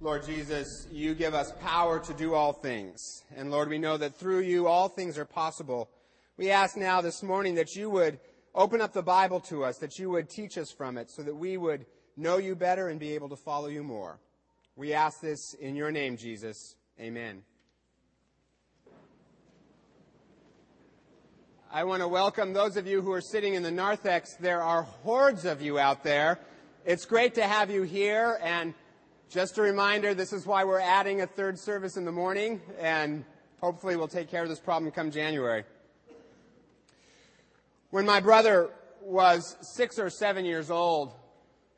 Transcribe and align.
Lord 0.00 0.24
Jesus, 0.24 0.86
you 0.92 1.12
give 1.12 1.34
us 1.34 1.52
power 1.60 1.98
to 1.98 2.14
do 2.14 2.32
all 2.32 2.52
things. 2.52 3.24
And 3.34 3.50
Lord, 3.50 3.68
we 3.68 3.78
know 3.78 3.96
that 3.96 4.14
through 4.14 4.40
you 4.40 4.68
all 4.68 4.88
things 4.88 5.18
are 5.18 5.24
possible. 5.24 5.90
We 6.36 6.52
ask 6.52 6.76
now 6.76 7.00
this 7.00 7.20
morning 7.20 7.56
that 7.56 7.74
you 7.74 7.90
would 7.90 8.20
open 8.54 8.80
up 8.80 8.92
the 8.92 9.02
Bible 9.02 9.40
to 9.40 9.64
us, 9.64 9.78
that 9.78 9.98
you 9.98 10.08
would 10.10 10.30
teach 10.30 10.56
us 10.56 10.70
from 10.70 10.98
it 10.98 11.10
so 11.10 11.24
that 11.24 11.34
we 11.34 11.56
would 11.56 11.84
know 12.16 12.36
you 12.36 12.54
better 12.54 12.90
and 12.90 13.00
be 13.00 13.12
able 13.16 13.28
to 13.30 13.36
follow 13.36 13.66
you 13.66 13.82
more. 13.82 14.20
We 14.76 14.92
ask 14.92 15.20
this 15.20 15.54
in 15.54 15.74
your 15.74 15.90
name, 15.90 16.16
Jesus. 16.16 16.76
Amen. 17.00 17.42
I 21.72 21.82
want 21.82 22.02
to 22.02 22.08
welcome 22.08 22.52
those 22.52 22.76
of 22.76 22.86
you 22.86 23.02
who 23.02 23.10
are 23.10 23.20
sitting 23.20 23.54
in 23.54 23.64
the 23.64 23.72
narthex. 23.72 24.36
There 24.36 24.62
are 24.62 24.82
hordes 24.82 25.44
of 25.44 25.60
you 25.60 25.80
out 25.80 26.04
there. 26.04 26.38
It's 26.86 27.04
great 27.04 27.34
to 27.34 27.42
have 27.42 27.68
you 27.68 27.82
here 27.82 28.38
and 28.40 28.74
just 29.30 29.58
a 29.58 29.62
reminder, 29.62 30.14
this 30.14 30.32
is 30.32 30.46
why 30.46 30.64
we're 30.64 30.80
adding 30.80 31.20
a 31.20 31.26
third 31.26 31.58
service 31.58 31.98
in 31.98 32.06
the 32.06 32.12
morning, 32.12 32.62
and 32.80 33.24
hopefully 33.60 33.94
we'll 33.94 34.08
take 34.08 34.30
care 34.30 34.42
of 34.42 34.48
this 34.48 34.58
problem 34.58 34.90
come 34.90 35.10
January. 35.10 35.64
When 37.90 38.06
my 38.06 38.20
brother 38.20 38.70
was 39.02 39.56
six 39.60 39.98
or 39.98 40.08
seven 40.08 40.46
years 40.46 40.70
old, 40.70 41.12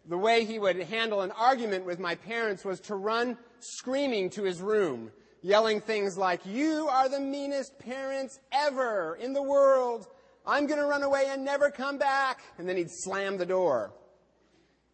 the 0.09 0.17
way 0.17 0.45
he 0.45 0.61
would 0.61 0.77
handle 0.77 1.23
an 1.23 1.33
argument 1.33 1.85
with 1.85 1.99
my 1.99 2.15
parents 2.15 2.65
was 2.65 2.79
to 2.83 2.95
run 2.95 3.37
screaming 3.59 4.31
to 4.31 4.45
his 4.45 4.61
room, 4.61 5.11
yelling 5.43 5.81
things 5.81 6.17
like, 6.17 6.47
You 6.47 6.87
are 6.89 7.09
the 7.09 7.21
meanest 7.21 7.79
parents 7.81 8.39
ever 8.53 9.17
in 9.21 9.33
the 9.33 9.43
world. 9.43 10.07
I'm 10.47 10.67
going 10.67 10.79
to 10.81 10.87
run 10.87 11.03
away 11.03 11.27
and 11.29 11.45
never 11.45 11.71
come 11.71 11.99
back. 11.99 12.41
And 12.59 12.69
then 12.69 12.77
he'd 12.77 12.91
slam 12.91 13.39
the 13.39 13.47
door. 13.47 13.93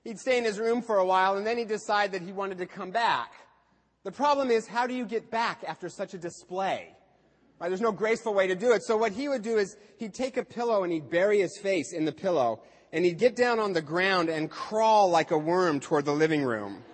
He'd 0.07 0.21
stay 0.21 0.39
in 0.39 0.45
his 0.45 0.61
room 0.61 0.83
for 0.83 0.99
a 0.99 1.05
while 1.05 1.37
and 1.37 1.45
then 1.45 1.59
he'd 1.59 1.67
decide 1.67 2.13
that 2.13 2.23
he 2.23 2.31
wanted 2.31 2.59
to 2.59 2.67
come 2.67 2.93
back. 2.93 3.33
The 4.05 4.13
problem 4.13 4.53
is, 4.53 4.65
how 4.65 4.87
do 4.87 4.95
you 4.95 5.05
get 5.05 5.33
back 5.33 5.65
after 5.67 5.89
such 5.89 6.15
a 6.15 6.19
display? 6.19 6.95
Right? 7.59 7.69
There's 7.69 7.81
no 7.81 7.91
graceful 7.91 8.33
way 8.33 8.47
to 8.47 8.55
do 8.55 8.71
it. 8.71 8.85
So 8.85 8.97
what 8.97 9.11
he 9.11 9.29
would 9.29 9.43
do 9.43 9.59
is 9.59 9.77
he'd 9.99 10.15
take 10.15 10.37
a 10.37 10.45
pillow 10.45 10.85
and 10.85 10.93
he'd 10.93 11.11
bury 11.11 11.41
his 11.41 11.59
face 11.59 11.93
in 11.93 12.05
the 12.05 12.13
pillow 12.13 12.63
and 12.93 13.05
he'd 13.05 13.19
get 13.19 13.35
down 13.35 13.59
on 13.59 13.73
the 13.73 13.83
ground 13.83 14.29
and 14.29 14.49
crawl 14.49 15.11
like 15.11 15.33
a 15.33 15.39
worm 15.39 15.81
toward 15.81 16.05
the 16.05 16.13
living 16.13 16.45
room. 16.45 16.85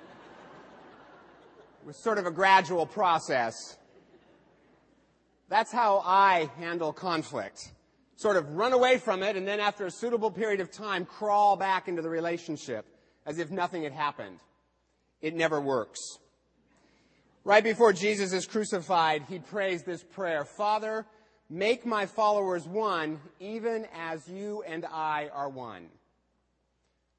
It 1.83 1.87
was 1.87 1.99
sort 1.99 2.17
of 2.17 2.25
a 2.25 2.31
gradual 2.31 2.87
process. 2.87 3.77
That's 5.51 5.71
how 5.71 6.03
I 6.03 6.49
handle 6.57 6.95
conflict. 6.95 7.73
Sort 8.17 8.37
of 8.37 8.55
run 8.55 8.73
away 8.73 8.97
from 8.97 9.23
it 9.23 9.37
and 9.37 9.47
then 9.47 9.61
after 9.61 9.85
a 9.85 9.91
suitable 9.91 10.31
period 10.31 10.61
of 10.61 10.71
time 10.71 11.05
crawl 11.05 11.57
back 11.57 11.89
into 11.89 12.01
the 12.01 12.09
relationship 12.09 12.87
as 13.27 13.39
if 13.39 13.51
nothing 13.51 13.83
had 13.83 13.93
happened. 13.93 14.39
It 15.21 15.35
never 15.35 15.61
works. 15.61 16.01
Right 17.45 17.65
before 17.65 17.93
Jesus 17.93 18.33
is 18.33 18.47
crucified, 18.47 19.25
he 19.29 19.39
prays 19.39 19.83
this 19.83 20.03
prayer 20.03 20.45
Father, 20.45 21.07
make 21.51 21.85
my 21.85 22.07
followers 22.07 22.67
one, 22.67 23.21
even 23.41 23.87
as 23.95 24.29
you 24.29 24.63
and 24.67 24.87
I 24.87 25.29
are 25.33 25.49
one. 25.49 25.89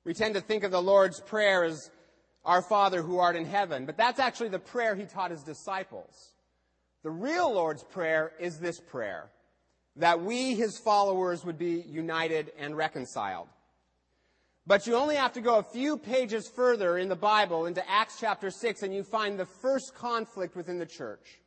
We 0.05 0.13
tend 0.13 0.35
to 0.35 0.41
think 0.41 0.63
of 0.63 0.71
the 0.71 0.81
Lord's 0.81 1.19
Prayer 1.21 1.63
as 1.63 1.89
our 2.45 2.61
Father 2.61 3.01
who 3.01 3.19
art 3.19 3.35
in 3.35 3.45
heaven, 3.45 3.85
but 3.85 3.97
that's 3.97 4.19
actually 4.19 4.49
the 4.49 4.59
prayer 4.59 4.95
he 4.95 5.05
taught 5.05 5.31
his 5.31 5.43
disciples. 5.43 6.33
The 7.03 7.09
real 7.09 7.53
Lord's 7.53 7.83
Prayer 7.83 8.31
is 8.39 8.59
this 8.59 8.79
prayer 8.79 9.29
that 9.95 10.21
we, 10.21 10.55
his 10.55 10.77
followers, 10.77 11.45
would 11.45 11.57
be 11.57 11.83
united 11.87 12.51
and 12.57 12.75
reconciled. 12.75 13.47
But 14.65 14.87
you 14.87 14.95
only 14.95 15.15
have 15.15 15.33
to 15.33 15.41
go 15.41 15.57
a 15.57 15.63
few 15.63 15.97
pages 15.97 16.49
further 16.55 16.97
in 16.97 17.09
the 17.09 17.15
Bible 17.15 17.65
into 17.65 17.87
Acts 17.89 18.17
chapter 18.19 18.49
6 18.49 18.83
and 18.83 18.93
you 18.93 19.03
find 19.03 19.37
the 19.37 19.45
first 19.45 19.93
conflict 19.93 20.55
within 20.55 20.79
the 20.79 20.85
church. 20.85 21.39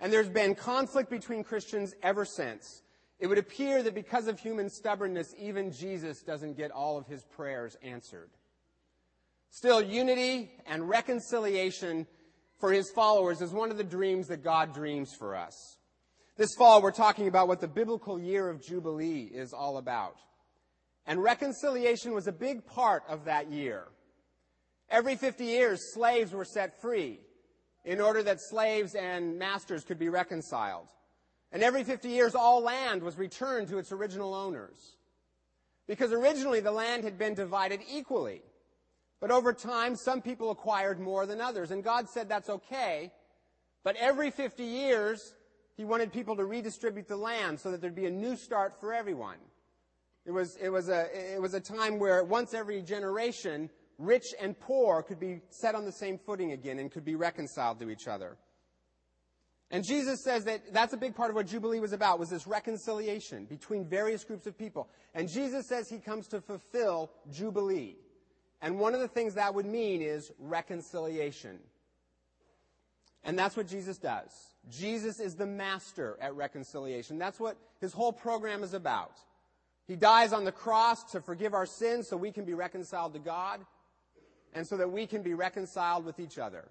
And 0.00 0.10
there's 0.10 0.30
been 0.30 0.54
conflict 0.54 1.10
between 1.10 1.44
Christians 1.44 1.94
ever 2.02 2.24
since. 2.24 2.82
It 3.18 3.26
would 3.26 3.36
appear 3.36 3.82
that 3.82 3.94
because 3.94 4.28
of 4.28 4.40
human 4.40 4.70
stubbornness, 4.70 5.34
even 5.38 5.70
Jesus 5.70 6.22
doesn't 6.22 6.56
get 6.56 6.70
all 6.70 6.96
of 6.96 7.06
his 7.06 7.22
prayers 7.24 7.76
answered. 7.82 8.30
Still, 9.50 9.82
unity 9.82 10.50
and 10.66 10.88
reconciliation 10.88 12.06
for 12.58 12.72
his 12.72 12.90
followers 12.90 13.42
is 13.42 13.52
one 13.52 13.70
of 13.70 13.76
the 13.76 13.84
dreams 13.84 14.28
that 14.28 14.42
God 14.42 14.72
dreams 14.72 15.14
for 15.18 15.36
us. 15.36 15.76
This 16.38 16.54
fall, 16.56 16.80
we're 16.80 16.92
talking 16.92 17.28
about 17.28 17.48
what 17.48 17.60
the 17.60 17.68
biblical 17.68 18.18
year 18.18 18.48
of 18.48 18.62
Jubilee 18.62 19.24
is 19.24 19.52
all 19.52 19.76
about. 19.76 20.16
And 21.10 21.20
reconciliation 21.20 22.14
was 22.14 22.28
a 22.28 22.32
big 22.32 22.64
part 22.64 23.02
of 23.08 23.24
that 23.24 23.50
year. 23.50 23.88
Every 24.88 25.16
50 25.16 25.44
years, 25.44 25.92
slaves 25.92 26.30
were 26.30 26.44
set 26.44 26.80
free 26.80 27.18
in 27.84 28.00
order 28.00 28.22
that 28.22 28.38
slaves 28.40 28.94
and 28.94 29.36
masters 29.36 29.82
could 29.82 29.98
be 29.98 30.08
reconciled. 30.08 30.86
And 31.50 31.64
every 31.64 31.82
50 31.82 32.08
years, 32.10 32.36
all 32.36 32.62
land 32.62 33.02
was 33.02 33.18
returned 33.18 33.66
to 33.70 33.78
its 33.78 33.90
original 33.90 34.34
owners. 34.34 34.98
Because 35.88 36.12
originally 36.12 36.60
the 36.60 36.70
land 36.70 37.02
had 37.02 37.18
been 37.18 37.34
divided 37.34 37.80
equally. 37.92 38.42
But 39.18 39.32
over 39.32 39.52
time, 39.52 39.96
some 39.96 40.22
people 40.22 40.52
acquired 40.52 41.00
more 41.00 41.26
than 41.26 41.40
others. 41.40 41.72
And 41.72 41.82
God 41.82 42.08
said 42.08 42.28
that's 42.28 42.48
okay. 42.48 43.10
But 43.82 43.96
every 43.96 44.30
50 44.30 44.62
years, 44.62 45.34
He 45.76 45.84
wanted 45.84 46.12
people 46.12 46.36
to 46.36 46.44
redistribute 46.44 47.08
the 47.08 47.16
land 47.16 47.58
so 47.58 47.72
that 47.72 47.80
there'd 47.80 47.96
be 47.96 48.06
a 48.06 48.12
new 48.12 48.36
start 48.36 48.78
for 48.78 48.94
everyone. 48.94 49.38
It 50.26 50.32
was, 50.32 50.56
it 50.56 50.68
was, 50.68 50.88
a, 50.88 51.34
it 51.34 51.40
was 51.40 51.54
a 51.54 51.60
time 51.60 51.98
where 51.98 52.22
once 52.24 52.54
every 52.54 52.82
generation, 52.82 53.70
rich 53.98 54.34
and 54.40 54.58
poor 54.58 55.02
could 55.02 55.18
be 55.18 55.40
set 55.50 55.74
on 55.74 55.84
the 55.84 55.92
same 55.92 56.18
footing 56.18 56.52
again 56.52 56.78
and 56.78 56.90
could 56.90 57.04
be 57.04 57.14
reconciled 57.14 57.80
to 57.80 57.90
each 57.90 58.06
other. 58.06 58.36
And 59.70 59.84
Jesus 59.84 60.22
says 60.24 60.44
that 60.44 60.72
that's 60.72 60.92
a 60.92 60.96
big 60.96 61.14
part 61.14 61.30
of 61.30 61.36
what 61.36 61.46
Jubilee 61.46 61.78
was 61.78 61.92
about, 61.92 62.18
was 62.18 62.28
this 62.28 62.46
reconciliation 62.46 63.44
between 63.44 63.86
various 63.88 64.24
groups 64.24 64.46
of 64.46 64.58
people. 64.58 64.88
And 65.14 65.28
Jesus 65.28 65.68
says 65.68 65.88
he 65.88 65.98
comes 65.98 66.26
to 66.28 66.40
fulfill 66.40 67.10
Jubilee. 67.30 67.96
And 68.60 68.78
one 68.78 68.94
of 68.94 69.00
the 69.00 69.08
things 69.08 69.34
that 69.34 69.54
would 69.54 69.66
mean 69.66 70.02
is 70.02 70.32
reconciliation. 70.38 71.60
And 73.22 73.38
that's 73.38 73.56
what 73.56 73.68
Jesus 73.68 73.96
does. 73.96 74.30
Jesus 74.68 75.20
is 75.20 75.34
the 75.34 75.46
master 75.46 76.18
at 76.20 76.34
reconciliation. 76.34 77.18
That's 77.18 77.38
what 77.38 77.56
his 77.80 77.92
whole 77.92 78.12
program 78.12 78.62
is 78.62 78.74
about. 78.74 79.18
He 79.90 79.96
dies 79.96 80.32
on 80.32 80.44
the 80.44 80.52
cross 80.52 81.02
to 81.10 81.20
forgive 81.20 81.52
our 81.52 81.66
sins 81.66 82.06
so 82.06 82.16
we 82.16 82.30
can 82.30 82.44
be 82.44 82.54
reconciled 82.54 83.12
to 83.14 83.18
God 83.18 83.58
and 84.54 84.64
so 84.64 84.76
that 84.76 84.92
we 84.92 85.04
can 85.04 85.24
be 85.24 85.34
reconciled 85.34 86.04
with 86.04 86.20
each 86.20 86.38
other. 86.38 86.68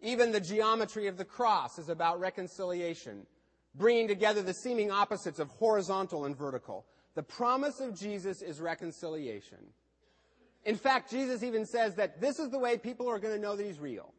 Even 0.00 0.30
the 0.30 0.38
geometry 0.38 1.08
of 1.08 1.16
the 1.16 1.24
cross 1.24 1.80
is 1.80 1.88
about 1.88 2.20
reconciliation, 2.20 3.26
bringing 3.74 4.06
together 4.06 4.40
the 4.40 4.54
seeming 4.54 4.88
opposites 4.88 5.40
of 5.40 5.48
horizontal 5.48 6.24
and 6.24 6.36
vertical. 6.38 6.86
The 7.16 7.24
promise 7.24 7.80
of 7.80 7.98
Jesus 7.98 8.40
is 8.40 8.60
reconciliation. 8.60 9.58
In 10.64 10.76
fact, 10.76 11.10
Jesus 11.10 11.42
even 11.42 11.66
says 11.66 11.96
that 11.96 12.20
this 12.20 12.38
is 12.38 12.50
the 12.50 12.58
way 12.60 12.78
people 12.78 13.10
are 13.10 13.18
going 13.18 13.34
to 13.34 13.42
know 13.42 13.56
that 13.56 13.66
he's 13.66 13.80
real. 13.80 14.14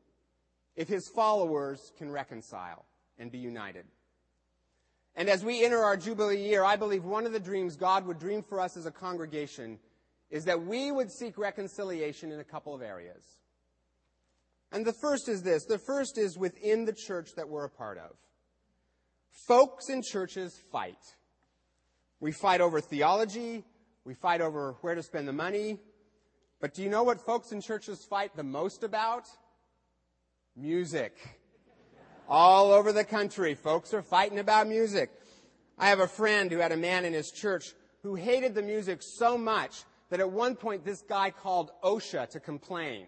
If 0.75 0.89
his 0.89 1.07
followers 1.15 1.93
can 1.97 2.11
reconcile 2.11 2.83
and 3.17 3.31
be 3.31 3.37
united. 3.37 3.85
And 5.15 5.29
as 5.29 5.43
we 5.45 5.63
enter 5.63 5.83
our 5.83 5.95
Jubilee 5.95 6.43
year, 6.43 6.63
I 6.63 6.75
believe 6.75 7.03
one 7.03 7.25
of 7.25 7.33
the 7.33 7.39
dreams 7.39 7.75
God 7.75 8.05
would 8.07 8.19
dream 8.19 8.41
for 8.41 8.59
us 8.59 8.75
as 8.75 8.85
a 8.85 8.91
congregation 8.91 9.79
is 10.31 10.45
that 10.45 10.65
we 10.65 10.91
would 10.91 11.11
seek 11.11 11.37
reconciliation 11.37 12.31
in 12.31 12.39
a 12.39 12.43
couple 12.43 12.73
of 12.73 12.81
areas. 12.81 13.23
And 14.71 14.83
the 14.83 14.93
first 14.93 15.29
is 15.29 15.43
this 15.43 15.65
the 15.65 15.77
first 15.77 16.17
is 16.17 16.37
within 16.37 16.85
the 16.85 16.93
church 16.93 17.29
that 17.35 17.47
we're 17.47 17.65
a 17.65 17.69
part 17.69 17.99
of. 17.99 18.15
Folks 19.47 19.89
in 19.89 20.01
churches 20.01 20.59
fight. 20.71 20.97
We 22.19 22.31
fight 22.31 22.61
over 22.61 22.81
theology, 22.81 23.63
we 24.05 24.15
fight 24.15 24.41
over 24.41 24.75
where 24.81 24.95
to 24.95 25.03
spend 25.03 25.27
the 25.27 25.33
money. 25.33 25.77
But 26.59 26.73
do 26.73 26.81
you 26.81 26.89
know 26.89 27.03
what 27.03 27.19
folks 27.19 27.51
in 27.51 27.61
churches 27.61 28.05
fight 28.09 28.35
the 28.35 28.43
most 28.43 28.83
about? 28.83 29.25
Music. 30.55 31.13
All 32.35 32.71
over 32.71 32.91
the 32.91 33.03
country, 33.03 33.53
folks 33.53 33.93
are 33.93 34.01
fighting 34.01 34.39
about 34.39 34.67
music. 34.67 35.11
I 35.77 35.89
have 35.89 35.99
a 35.99 36.07
friend 36.07 36.51
who 36.51 36.57
had 36.57 36.71
a 36.71 36.77
man 36.77 37.05
in 37.05 37.13
his 37.13 37.29
church 37.29 37.75
who 38.01 38.15
hated 38.15 38.55
the 38.55 38.63
music 38.63 39.01
so 39.03 39.37
much 39.37 39.83
that 40.09 40.19
at 40.19 40.31
one 40.31 40.55
point 40.55 40.83
this 40.83 41.03
guy 41.03 41.29
called 41.29 41.69
OSHA 41.83 42.31
to 42.31 42.39
complain. 42.39 43.05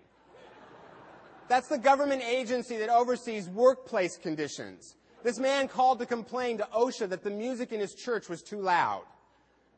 That's 1.47 1.67
the 1.67 1.79
government 1.79 2.21
agency 2.21 2.77
that 2.77 2.89
oversees 2.89 3.49
workplace 3.49 4.15
conditions. 4.15 4.95
This 5.23 5.39
man 5.39 5.69
called 5.69 5.97
to 6.01 6.05
complain 6.05 6.59
to 6.59 6.67
OSHA 6.71 7.09
that 7.09 7.23
the 7.23 7.31
music 7.31 7.71
in 7.71 7.79
his 7.79 7.95
church 7.95 8.29
was 8.29 8.43
too 8.43 8.61
loud. 8.61 9.05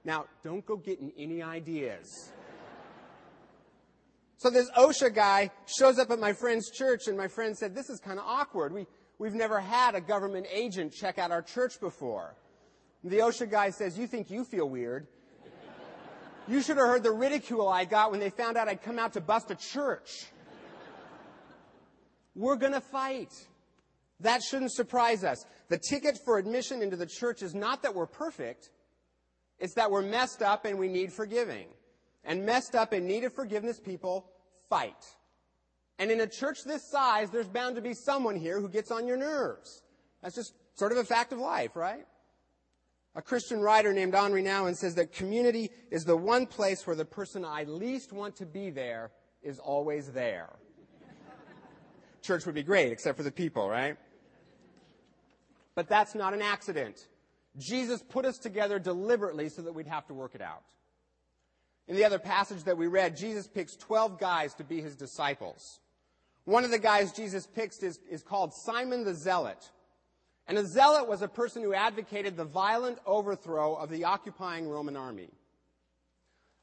Now, 0.03 0.25
don't 0.43 0.65
go 0.65 0.75
getting 0.75 1.13
any 1.17 1.41
ideas. 1.41 2.33
So 4.39 4.49
this 4.49 4.69
OSHA 4.71 5.15
guy 5.15 5.51
shows 5.79 5.97
up 5.97 6.11
at 6.11 6.19
my 6.19 6.33
friend's 6.33 6.69
church, 6.69 7.07
and 7.07 7.17
my 7.17 7.27
friend 7.27 7.57
said, 7.57 7.73
This 7.73 7.89
is 7.89 7.99
kind 7.99 8.19
of 8.19 8.25
awkward. 8.27 8.71
We, 8.71 8.85
We've 9.19 9.33
never 9.33 9.59
had 9.59 9.95
a 9.95 10.01
government 10.01 10.47
agent 10.51 10.93
check 10.93 11.17
out 11.17 11.31
our 11.31 11.41
church 11.41 11.79
before. 11.79 12.35
The 13.03 13.17
OSHA 13.17 13.49
guy 13.49 13.69
says, 13.71 13.97
You 13.97 14.07
think 14.07 14.29
you 14.29 14.43
feel 14.43 14.69
weird? 14.69 15.07
You 16.47 16.61
should 16.61 16.77
have 16.77 16.87
heard 16.87 17.03
the 17.03 17.11
ridicule 17.11 17.67
I 17.67 17.83
got 17.83 18.11
when 18.11 18.19
they 18.21 18.29
found 18.29 18.57
out 18.57 18.69
I'd 18.69 18.81
come 18.81 18.99
out 18.99 19.13
to 19.13 19.21
bust 19.21 19.51
a 19.51 19.55
church. 19.55 20.27
we're 22.35 22.55
to 22.71 22.81
fight. 22.81 23.33
That 24.21 24.41
shouldn't 24.41 24.71
surprise 24.71 25.23
us. 25.23 25.45
The 25.67 25.77
ticket 25.77 26.17
for 26.23 26.37
admission 26.37 26.81
into 26.81 26.95
the 26.95 27.05
church 27.05 27.41
is 27.41 27.53
not 27.53 27.83
that 27.83 27.93
we're 27.93 28.07
perfect, 28.07 28.69
it's 29.59 29.73
that 29.73 29.91
we're 29.91 30.03
messed 30.03 30.41
up 30.41 30.65
and 30.65 30.79
we 30.79 30.87
need 30.87 31.11
forgiving. 31.11 31.67
And 32.23 32.45
messed 32.45 32.75
up 32.75 32.93
and 32.93 33.05
need 33.05 33.23
of 33.23 33.33
forgiveness 33.33 33.79
people 33.79 34.29
fight. 34.69 35.05
And 35.99 36.11
in 36.11 36.19
a 36.21 36.27
church 36.27 36.63
this 36.63 36.83
size, 36.83 37.29
there's 37.31 37.47
bound 37.47 37.75
to 37.75 37.81
be 37.81 37.93
someone 37.93 38.35
here 38.35 38.59
who 38.59 38.69
gets 38.69 38.91
on 38.91 39.07
your 39.07 39.17
nerves. 39.17 39.81
That's 40.21 40.35
just 40.35 40.53
sort 40.75 40.91
of 40.91 40.97
a 40.97 41.03
fact 41.03 41.33
of 41.33 41.39
life, 41.39 41.75
right? 41.75 42.05
A 43.15 43.21
Christian 43.21 43.61
writer 43.61 43.93
named 43.93 44.13
Henri 44.13 44.43
Nouwen 44.43 44.75
says 44.75 44.93
that 44.95 45.11
community 45.11 45.71
is 45.89 46.05
the 46.05 46.15
one 46.15 46.45
place 46.45 46.85
where 46.85 46.95
the 46.95 47.05
person 47.05 47.43
I 47.43 47.63
least 47.63 48.13
want 48.13 48.35
to 48.35 48.45
be 48.45 48.69
there 48.69 49.11
is 49.41 49.57
always 49.57 50.11
there. 50.11 50.49
Church 52.21 52.45
would 52.45 52.55
be 52.55 52.63
great, 52.63 52.91
except 52.91 53.17
for 53.17 53.23
the 53.23 53.31
people, 53.31 53.67
right? 53.67 53.97
But 55.73 55.87
that's 55.87 56.13
not 56.13 56.33
an 56.33 56.41
accident. 56.41 57.07
Jesus 57.57 58.03
put 58.03 58.25
us 58.25 58.37
together 58.37 58.77
deliberately 58.77 59.49
so 59.49 59.63
that 59.63 59.73
we'd 59.73 59.87
have 59.87 60.05
to 60.07 60.13
work 60.13 60.35
it 60.35 60.41
out. 60.41 60.63
In 61.87 61.95
the 61.95 62.03
other 62.03 62.19
passage 62.19 62.63
that 62.65 62.77
we 62.77 62.87
read, 62.87 63.15
Jesus 63.15 63.47
picks 63.47 63.75
12 63.75 64.19
guys 64.19 64.53
to 64.55 64.63
be 64.63 64.81
his 64.81 64.95
disciples. 64.95 65.79
One 66.47 66.63
of 66.63 66.71
the 66.71 66.79
guys 66.79 67.11
Jesus 67.11 67.45
picks 67.45 67.83
is, 67.83 67.99
is 68.09 68.23
called 68.23 68.53
Simon 68.53 69.03
the 69.03 69.13
Zealot. 69.13 69.69
And 70.47 70.57
a 70.57 70.65
zealot 70.65 71.05
was 71.05 71.21
a 71.21 71.27
person 71.27 71.61
who 71.61 71.73
advocated 71.73 72.37
the 72.37 72.45
violent 72.45 72.99
overthrow 73.05 73.75
of 73.75 73.89
the 73.89 74.05
occupying 74.05 74.69
Roman 74.69 74.95
army. 74.95 75.27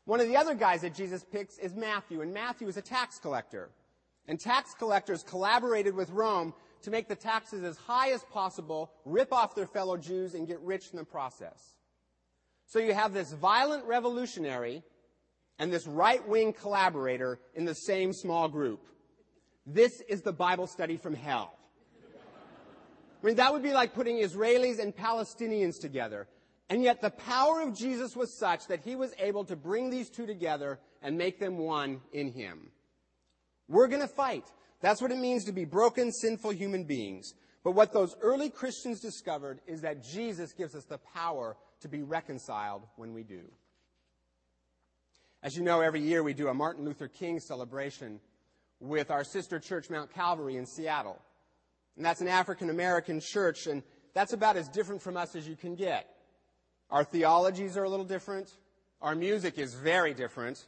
One 0.07 0.21
of 0.21 0.27
the 0.27 0.39
other 0.39 0.55
guys 0.55 0.81
that 0.81 0.95
Jesus 0.95 1.23
picks 1.23 1.59
is 1.59 1.75
Matthew, 1.75 2.23
and 2.23 2.33
Matthew 2.33 2.67
is 2.67 2.79
a 2.79 2.83
tax 2.83 3.19
collector. 3.19 3.69
And 4.27 4.41
tax 4.41 4.73
collectors 4.73 5.23
collaborated 5.23 5.95
with 5.95 6.09
Rome 6.09 6.55
to 6.81 6.91
make 6.91 7.07
the 7.07 7.15
taxes 7.15 7.63
as 7.63 7.77
high 7.77 8.13
as 8.13 8.25
possible, 8.33 8.91
rip 9.05 9.35
off 9.35 9.55
their 9.55 9.67
fellow 9.67 9.99
Jews, 9.99 10.33
and 10.33 10.49
get 10.49 10.61
rich 10.61 10.93
in 10.93 10.97
the 10.97 11.05
process. 11.05 11.75
So 12.65 12.79
you 12.79 12.95
have 12.95 13.13
this 13.13 13.35
violent 13.35 13.85
revolutionary 13.85 14.83
and 15.59 15.71
this 15.71 15.87
right 15.87 16.27
wing 16.27 16.55
collaborator 16.55 17.39
in 17.55 17.67
the 17.67 17.75
same 17.75 18.15
small 18.15 18.49
group. 18.49 18.81
This 19.67 20.01
is 20.09 20.23
the 20.23 20.33
Bible 20.33 20.67
study 20.67 20.97
from 20.97 21.15
hell. 21.15 21.57
I 23.23 23.27
mean, 23.27 23.37
that 23.37 23.53
would 23.53 23.63
be 23.63 23.73
like 23.73 23.95
putting 23.95 24.19
Israelis 24.19 24.79
and 24.79 24.95
Palestinians 24.95 25.81
together. 25.81 26.29
And 26.69 26.83
yet 26.83 27.01
the 27.01 27.11
power 27.11 27.63
of 27.63 27.75
Jesus 27.75 28.15
was 28.15 28.39
such 28.39 28.67
that 28.69 28.81
he 28.81 28.97
was 28.97 29.15
able 29.19 29.45
to 29.45 29.57
bring 29.57 29.91
these 29.91 30.11
two 30.11 30.27
together 30.27 30.79
and 31.03 31.17
make 31.17 31.39
them 31.39 31.57
one 31.57 32.01
in 32.13 32.33
him. 32.33 32.71
We're 33.69 33.89
going 33.89 34.03
to 34.03 34.09
fight. 34.09 34.45
That's 34.81 35.01
what 35.01 35.11
it 35.11 35.19
means 35.19 35.45
to 35.45 35.53
be 35.53 35.65
broken, 35.65 36.13
sinful 36.13 36.51
human 36.51 36.85
beings. 36.85 37.33
But 37.63 37.73
what 37.73 37.95
those 37.95 38.15
early 38.21 38.51
Christians 38.51 39.01
discovered 39.01 39.61
is 39.67 39.81
that 39.81 40.05
Jesus 40.05 40.53
gives 40.53 40.75
us 40.75 40.85
the 40.85 40.99
power 40.99 41.57
to 41.81 41.89
be 41.89 42.03
reconciled 42.03 42.83
when 42.97 43.15
we 43.15 43.23
do. 43.23 43.41
As 45.43 45.57
you 45.57 45.63
know, 45.63 45.81
every 45.81 46.01
year 46.01 46.23
we 46.23 46.35
do 46.35 46.49
a 46.49 46.55
Martin 46.55 46.85
Luther 46.85 47.09
King 47.09 47.41
celebration 47.41 48.21
with 48.85 49.11
our 49.11 49.25
sister 49.25 49.59
church, 49.59 49.91
Mount 49.91 50.13
Calvary 50.13 50.57
in 50.57 50.67
Seattle. 50.67 51.21
And 51.97 52.05
that's 52.05 52.21
an 52.21 52.29
African 52.29 52.71
American 52.71 53.21
church, 53.21 53.67
and 53.67 53.83
that's 54.15 54.33
about 54.33 54.57
as 54.57 54.69
different 54.69 55.03
from 55.03 55.17
us 55.17 55.35
as 55.35 55.49
you 55.49 55.57
can 55.57 55.75
get. 55.75 56.09
Our 56.91 57.05
theologies 57.05 57.77
are 57.77 57.85
a 57.85 57.89
little 57.89 58.05
different. 58.05 58.51
Our 59.01 59.15
music 59.15 59.59
is 59.59 59.75
very 59.75 60.15
different. 60.15 60.67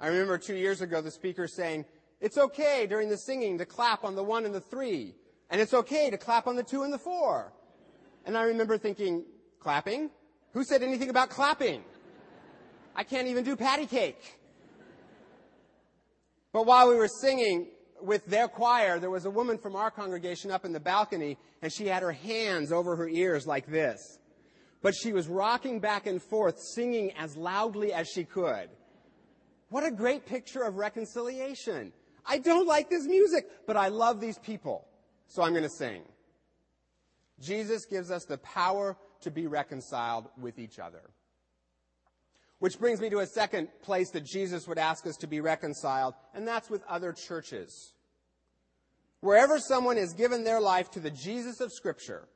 I 0.00 0.08
remember 0.08 0.38
two 0.38 0.54
years 0.54 0.80
ago 0.80 1.00
the 1.00 1.10
speaker 1.10 1.46
saying, 1.46 1.84
it's 2.20 2.38
okay 2.38 2.86
during 2.88 3.08
the 3.08 3.18
singing 3.18 3.58
to 3.58 3.66
clap 3.66 4.04
on 4.04 4.14
the 4.14 4.22
one 4.22 4.44
and 4.44 4.54
the 4.54 4.60
three, 4.60 5.14
and 5.50 5.60
it's 5.60 5.74
okay 5.74 6.10
to 6.10 6.16
clap 6.16 6.46
on 6.46 6.56
the 6.56 6.62
two 6.62 6.82
and 6.82 6.92
the 6.92 6.98
four. 6.98 7.52
And 8.24 8.36
I 8.36 8.44
remember 8.44 8.78
thinking, 8.78 9.24
clapping? 9.60 10.10
Who 10.52 10.64
said 10.64 10.82
anything 10.82 11.10
about 11.10 11.30
clapping? 11.30 11.82
I 12.96 13.02
can't 13.02 13.28
even 13.28 13.44
do 13.44 13.56
patty 13.56 13.86
cake. 13.86 14.38
But 16.54 16.66
while 16.66 16.88
we 16.88 16.94
were 16.94 17.08
singing, 17.08 17.66
with 18.00 18.24
their 18.26 18.46
choir, 18.46 19.00
there 19.00 19.10
was 19.10 19.24
a 19.24 19.30
woman 19.30 19.58
from 19.58 19.74
our 19.74 19.90
congregation 19.90 20.52
up 20.52 20.64
in 20.64 20.72
the 20.72 20.78
balcony, 20.78 21.36
and 21.60 21.72
she 21.72 21.88
had 21.88 22.00
her 22.00 22.12
hands 22.12 22.70
over 22.70 22.94
her 22.94 23.08
ears 23.08 23.44
like 23.44 23.66
this. 23.66 24.20
But 24.80 24.94
she 24.94 25.12
was 25.12 25.26
rocking 25.26 25.80
back 25.80 26.06
and 26.06 26.22
forth, 26.22 26.60
singing 26.60 27.10
as 27.18 27.36
loudly 27.36 27.92
as 27.92 28.08
she 28.08 28.22
could. 28.22 28.68
What 29.70 29.84
a 29.84 29.90
great 29.90 30.26
picture 30.26 30.62
of 30.62 30.76
reconciliation. 30.76 31.92
I 32.24 32.38
don't 32.38 32.68
like 32.68 32.88
this 32.88 33.04
music, 33.04 33.46
but 33.66 33.76
I 33.76 33.88
love 33.88 34.20
these 34.20 34.38
people, 34.38 34.86
so 35.26 35.42
I'm 35.42 35.54
going 35.54 35.64
to 35.64 35.68
sing. 35.68 36.02
Jesus 37.40 37.84
gives 37.84 38.12
us 38.12 38.26
the 38.26 38.38
power 38.38 38.96
to 39.22 39.30
be 39.32 39.48
reconciled 39.48 40.28
with 40.40 40.60
each 40.60 40.78
other. 40.78 41.02
Which 42.64 42.78
brings 42.78 42.98
me 42.98 43.10
to 43.10 43.18
a 43.18 43.26
second 43.26 43.68
place 43.82 44.08
that 44.12 44.24
Jesus 44.24 44.66
would 44.66 44.78
ask 44.78 45.06
us 45.06 45.18
to 45.18 45.26
be 45.26 45.42
reconciled, 45.42 46.14
and 46.32 46.48
that's 46.48 46.70
with 46.70 46.82
other 46.88 47.12
churches. 47.12 47.92
Wherever 49.20 49.58
someone 49.58 49.98
has 49.98 50.14
given 50.14 50.44
their 50.44 50.62
life 50.62 50.90
to 50.92 51.00
the 51.00 51.10
Jesus 51.10 51.60
of 51.60 51.74
Scripture, 51.74 52.26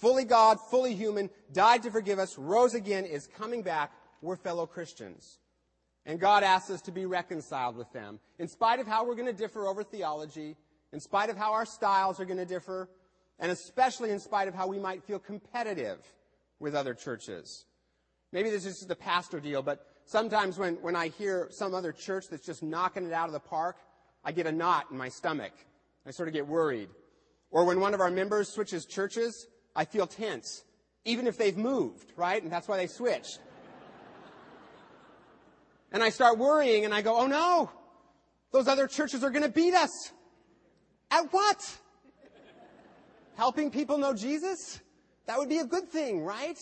fully 0.00 0.24
God, 0.24 0.56
fully 0.70 0.94
human, 0.94 1.28
died 1.52 1.82
to 1.82 1.90
forgive 1.90 2.18
us, 2.18 2.38
rose 2.38 2.72
again, 2.72 3.04
is 3.04 3.26
coming 3.36 3.62
back, 3.62 3.92
we're 4.22 4.36
fellow 4.36 4.64
Christians. 4.64 5.40
And 6.06 6.18
God 6.18 6.42
asks 6.42 6.70
us 6.70 6.80
to 6.80 6.90
be 6.90 7.04
reconciled 7.04 7.76
with 7.76 7.92
them. 7.92 8.18
In 8.38 8.48
spite 8.48 8.80
of 8.80 8.86
how 8.86 9.04
we're 9.04 9.14
going 9.14 9.26
to 9.26 9.34
differ 9.34 9.66
over 9.66 9.84
theology, 9.84 10.56
in 10.90 11.00
spite 11.00 11.28
of 11.28 11.36
how 11.36 11.52
our 11.52 11.66
styles 11.66 12.18
are 12.18 12.24
going 12.24 12.38
to 12.38 12.46
differ, 12.46 12.88
and 13.38 13.52
especially 13.52 14.08
in 14.08 14.20
spite 14.20 14.48
of 14.48 14.54
how 14.54 14.68
we 14.68 14.78
might 14.78 15.04
feel 15.04 15.18
competitive 15.18 15.98
with 16.60 16.74
other 16.74 16.94
churches. 16.94 17.66
Maybe 18.32 18.50
this 18.50 18.64
is 18.64 18.78
just 18.78 18.90
a 18.90 18.96
pastor 18.96 19.40
deal, 19.40 19.62
but 19.62 19.84
sometimes 20.04 20.58
when, 20.58 20.74
when 20.76 20.94
I 20.94 21.08
hear 21.08 21.48
some 21.50 21.74
other 21.74 21.92
church 21.92 22.26
that's 22.30 22.46
just 22.46 22.62
knocking 22.62 23.06
it 23.06 23.12
out 23.12 23.26
of 23.26 23.32
the 23.32 23.40
park, 23.40 23.76
I 24.24 24.32
get 24.32 24.46
a 24.46 24.52
knot 24.52 24.86
in 24.90 24.96
my 24.96 25.08
stomach. 25.08 25.52
I 26.06 26.10
sort 26.12 26.28
of 26.28 26.34
get 26.34 26.46
worried. 26.46 26.88
Or 27.50 27.64
when 27.64 27.80
one 27.80 27.94
of 27.94 28.00
our 28.00 28.10
members 28.10 28.48
switches 28.48 28.86
churches, 28.86 29.48
I 29.74 29.84
feel 29.84 30.06
tense, 30.06 30.62
even 31.04 31.26
if 31.26 31.36
they've 31.36 31.56
moved, 31.56 32.12
right? 32.16 32.40
And 32.42 32.52
that's 32.52 32.68
why 32.68 32.76
they 32.76 32.86
switched. 32.86 33.40
and 35.92 36.02
I 36.02 36.10
start 36.10 36.38
worrying 36.38 36.84
and 36.84 36.94
I 36.94 37.02
go, 37.02 37.18
oh 37.18 37.26
no, 37.26 37.70
those 38.52 38.68
other 38.68 38.86
churches 38.86 39.24
are 39.24 39.30
going 39.30 39.42
to 39.42 39.48
beat 39.48 39.74
us. 39.74 40.12
At 41.10 41.32
what? 41.32 41.78
Helping 43.36 43.70
people 43.70 43.98
know 43.98 44.14
Jesus? 44.14 44.80
That 45.26 45.38
would 45.38 45.48
be 45.48 45.58
a 45.58 45.64
good 45.64 45.88
thing, 45.88 46.22
right? 46.22 46.58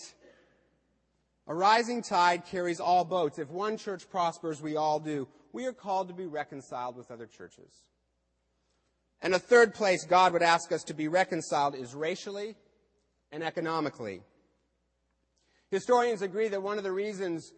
A 1.49 1.55
rising 1.55 2.03
tide 2.03 2.45
carries 2.45 2.79
all 2.79 3.07
boats. 3.07 3.39
If 3.39 3.51
one 3.51 3.79
church 3.79 4.09
prospers, 4.11 4.61
we 4.61 4.77
all 4.77 5.01
do. 5.01 5.27
We 5.53 5.65
are 5.65 5.73
called 5.73 6.09
to 6.09 6.15
be 6.15 6.27
reconciled 6.27 6.97
with 6.97 7.11
other 7.11 7.27
churches. 7.27 7.73
And 9.23 9.35
a 9.35 9.39
third 9.39 9.75
place 9.75 10.05
God 10.05 10.35
would 10.35 10.43
ask 10.43 10.71
us 10.73 10.85
to 10.85 10.95
be 10.95 11.09
reconciled 11.09 11.75
is 11.75 11.95
racially 11.95 12.55
and 13.33 13.43
economically. 13.43 14.21
Historians 15.71 16.21
agree 16.21 16.49
that 16.49 16.63
one 16.63 16.77
of 16.77 16.85
the 16.85 16.93
reasons 16.93 17.53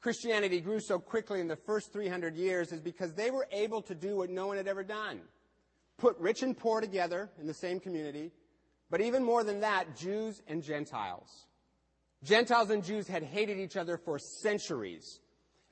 Christianity 0.00 0.60
grew 0.60 0.78
so 0.78 1.00
quickly 1.00 1.40
in 1.40 1.48
the 1.48 1.56
first 1.56 1.92
300 1.92 2.36
years 2.36 2.70
is 2.70 2.80
because 2.80 3.12
they 3.12 3.32
were 3.32 3.48
able 3.50 3.82
to 3.82 3.94
do 3.94 4.16
what 4.16 4.30
no 4.30 4.46
one 4.46 4.56
had 4.56 4.68
ever 4.68 4.84
done. 4.84 5.20
Put 5.98 6.16
rich 6.18 6.42
and 6.42 6.56
poor 6.56 6.80
together 6.80 7.28
in 7.40 7.48
the 7.48 7.54
same 7.54 7.80
community, 7.80 8.30
but 8.88 9.00
even 9.00 9.24
more 9.24 9.42
than 9.42 9.60
that, 9.60 9.96
Jews 9.96 10.42
and 10.46 10.62
Gentiles. 10.62 11.46
Gentiles 12.26 12.70
and 12.70 12.84
Jews 12.84 13.06
had 13.06 13.22
hated 13.22 13.58
each 13.58 13.76
other 13.76 13.96
for 13.96 14.18
centuries. 14.18 15.20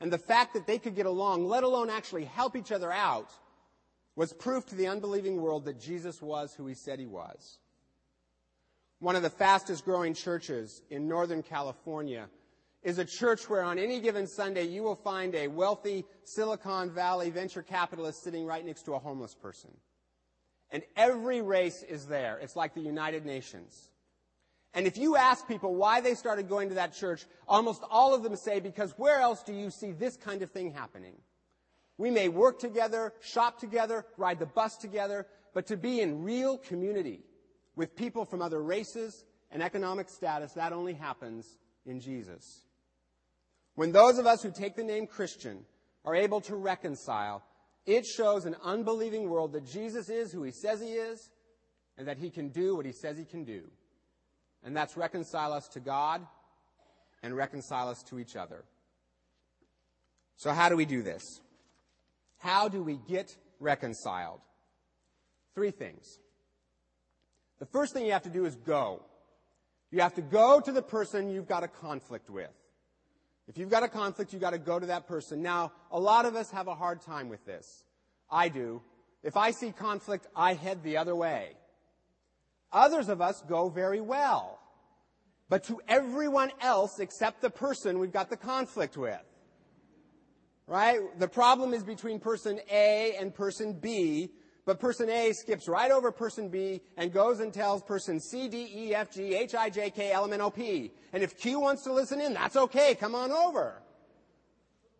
And 0.00 0.12
the 0.12 0.18
fact 0.18 0.54
that 0.54 0.66
they 0.66 0.78
could 0.78 0.94
get 0.94 1.06
along, 1.06 1.46
let 1.46 1.64
alone 1.64 1.90
actually 1.90 2.24
help 2.24 2.56
each 2.56 2.72
other 2.72 2.92
out, 2.92 3.30
was 4.16 4.32
proof 4.32 4.64
to 4.66 4.74
the 4.76 4.86
unbelieving 4.86 5.40
world 5.40 5.64
that 5.64 5.80
Jesus 5.80 6.22
was 6.22 6.54
who 6.54 6.66
he 6.66 6.74
said 6.74 7.00
he 7.00 7.06
was. 7.06 7.58
One 9.00 9.16
of 9.16 9.22
the 9.22 9.30
fastest 9.30 9.84
growing 9.84 10.14
churches 10.14 10.82
in 10.90 11.08
Northern 11.08 11.42
California 11.42 12.28
is 12.82 12.98
a 12.98 13.04
church 13.04 13.48
where 13.48 13.62
on 13.62 13.78
any 13.78 13.98
given 14.00 14.26
Sunday 14.26 14.64
you 14.64 14.82
will 14.82 14.94
find 14.94 15.34
a 15.34 15.48
wealthy 15.48 16.04
Silicon 16.22 16.90
Valley 16.90 17.30
venture 17.30 17.62
capitalist 17.62 18.22
sitting 18.22 18.46
right 18.46 18.64
next 18.64 18.82
to 18.82 18.94
a 18.94 18.98
homeless 18.98 19.34
person. 19.34 19.70
And 20.70 20.82
every 20.96 21.42
race 21.42 21.82
is 21.82 22.06
there. 22.06 22.38
It's 22.38 22.56
like 22.56 22.74
the 22.74 22.80
United 22.80 23.26
Nations. 23.26 23.90
And 24.74 24.86
if 24.86 24.98
you 24.98 25.16
ask 25.16 25.46
people 25.46 25.74
why 25.74 26.00
they 26.00 26.14
started 26.14 26.48
going 26.48 26.68
to 26.70 26.74
that 26.74 26.94
church, 26.94 27.24
almost 27.46 27.82
all 27.90 28.14
of 28.14 28.22
them 28.22 28.36
say, 28.36 28.60
because 28.60 28.92
where 28.98 29.20
else 29.20 29.42
do 29.42 29.52
you 29.54 29.70
see 29.70 29.92
this 29.92 30.16
kind 30.16 30.42
of 30.42 30.50
thing 30.50 30.72
happening? 30.72 31.14
We 31.96 32.10
may 32.10 32.28
work 32.28 32.58
together, 32.58 33.12
shop 33.20 33.60
together, 33.60 34.04
ride 34.16 34.40
the 34.40 34.46
bus 34.46 34.76
together, 34.76 35.26
but 35.54 35.68
to 35.68 35.76
be 35.76 36.00
in 36.00 36.24
real 36.24 36.58
community 36.58 37.20
with 37.76 37.94
people 37.94 38.24
from 38.24 38.42
other 38.42 38.60
races 38.60 39.24
and 39.52 39.62
economic 39.62 40.08
status, 40.08 40.52
that 40.54 40.72
only 40.72 40.94
happens 40.94 41.46
in 41.86 42.00
Jesus. 42.00 42.64
When 43.76 43.92
those 43.92 44.18
of 44.18 44.26
us 44.26 44.42
who 44.42 44.50
take 44.50 44.74
the 44.74 44.82
name 44.82 45.06
Christian 45.06 45.64
are 46.04 46.16
able 46.16 46.40
to 46.42 46.56
reconcile, 46.56 47.42
It 47.86 48.06
shows 48.06 48.46
an 48.46 48.56
unbelieving 48.62 49.28
world 49.28 49.52
that 49.52 49.66
Jesus 49.66 50.08
is 50.08 50.32
who 50.32 50.42
he 50.42 50.52
says 50.52 50.80
he 50.80 50.92
is 50.92 51.30
and 51.98 52.08
that 52.08 52.18
he 52.18 52.30
can 52.30 52.48
do 52.48 52.76
what 52.76 52.86
he 52.86 52.92
says 52.92 53.18
he 53.18 53.24
can 53.24 53.44
do. 53.44 53.62
And 54.64 54.76
that's 54.76 54.96
reconcile 54.96 55.52
us 55.52 55.68
to 55.68 55.80
God 55.80 56.26
and 57.22 57.36
reconcile 57.36 57.88
us 57.88 58.02
to 58.04 58.18
each 58.18 58.36
other. 58.36 58.64
So, 60.36 60.52
how 60.52 60.68
do 60.68 60.76
we 60.76 60.84
do 60.84 61.02
this? 61.02 61.22
How 62.38 62.68
do 62.68 62.82
we 62.82 62.98
get 63.08 63.36
reconciled? 63.60 64.40
Three 65.54 65.70
things. 65.70 66.18
The 67.60 67.66
first 67.66 67.92
thing 67.92 68.04
you 68.04 68.12
have 68.12 68.22
to 68.22 68.30
do 68.30 68.44
is 68.44 68.56
go. 68.56 69.02
You 69.90 70.00
have 70.00 70.14
to 70.14 70.22
go 70.22 70.60
to 70.60 70.72
the 70.72 70.82
person 70.82 71.30
you've 71.30 71.46
got 71.46 71.62
a 71.62 71.68
conflict 71.68 72.28
with. 72.28 72.50
If 73.46 73.58
you've 73.58 73.70
got 73.70 73.82
a 73.82 73.88
conflict, 73.88 74.32
you've 74.32 74.42
got 74.42 74.50
to 74.50 74.58
go 74.58 74.78
to 74.78 74.86
that 74.86 75.06
person. 75.06 75.42
Now, 75.42 75.72
a 75.90 76.00
lot 76.00 76.24
of 76.24 76.34
us 76.34 76.50
have 76.50 76.66
a 76.66 76.74
hard 76.74 77.00
time 77.02 77.28
with 77.28 77.44
this. 77.44 77.84
I 78.30 78.48
do. 78.48 78.82
If 79.22 79.36
I 79.36 79.50
see 79.52 79.70
conflict, 79.70 80.26
I 80.34 80.54
head 80.54 80.82
the 80.82 80.96
other 80.96 81.14
way. 81.14 81.52
Others 82.74 83.08
of 83.08 83.22
us 83.22 83.42
go 83.48 83.70
very 83.70 84.00
well. 84.00 84.58
But 85.48 85.64
to 85.64 85.80
everyone 85.86 86.50
else 86.60 86.98
except 86.98 87.40
the 87.40 87.50
person 87.50 87.98
we've 87.98 88.12
got 88.12 88.28
the 88.28 88.36
conflict 88.36 88.96
with. 88.96 89.22
Right? 90.66 90.98
The 91.18 91.28
problem 91.28 91.72
is 91.72 91.84
between 91.84 92.18
person 92.18 92.58
A 92.70 93.14
and 93.20 93.34
person 93.34 93.74
B, 93.74 94.30
but 94.64 94.80
person 94.80 95.10
A 95.10 95.32
skips 95.32 95.68
right 95.68 95.90
over 95.90 96.10
person 96.10 96.48
B 96.48 96.80
and 96.96 97.12
goes 97.12 97.40
and 97.40 97.52
tells 97.52 97.82
person 97.82 98.18
C, 98.18 98.48
D, 98.48 98.68
E, 98.74 98.94
F, 98.94 99.12
G, 99.12 99.34
H, 99.34 99.54
I, 99.54 99.70
J, 99.70 99.90
K, 99.90 100.10
L, 100.10 100.24
M, 100.24 100.32
N, 100.32 100.40
O, 100.40 100.50
P. 100.50 100.90
And 101.12 101.22
if 101.22 101.38
Q 101.38 101.60
wants 101.60 101.84
to 101.84 101.92
listen 101.92 102.20
in, 102.20 102.32
that's 102.32 102.56
okay. 102.56 102.94
Come 102.94 103.14
on 103.14 103.30
over. 103.30 103.82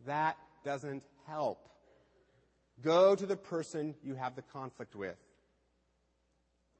That 0.06 0.36
doesn't 0.64 1.02
help. 1.26 1.66
Go 2.82 3.16
to 3.16 3.24
the 3.24 3.36
person 3.36 3.94
you 4.04 4.14
have 4.14 4.36
the 4.36 4.42
conflict 4.42 4.94
with. 4.94 5.16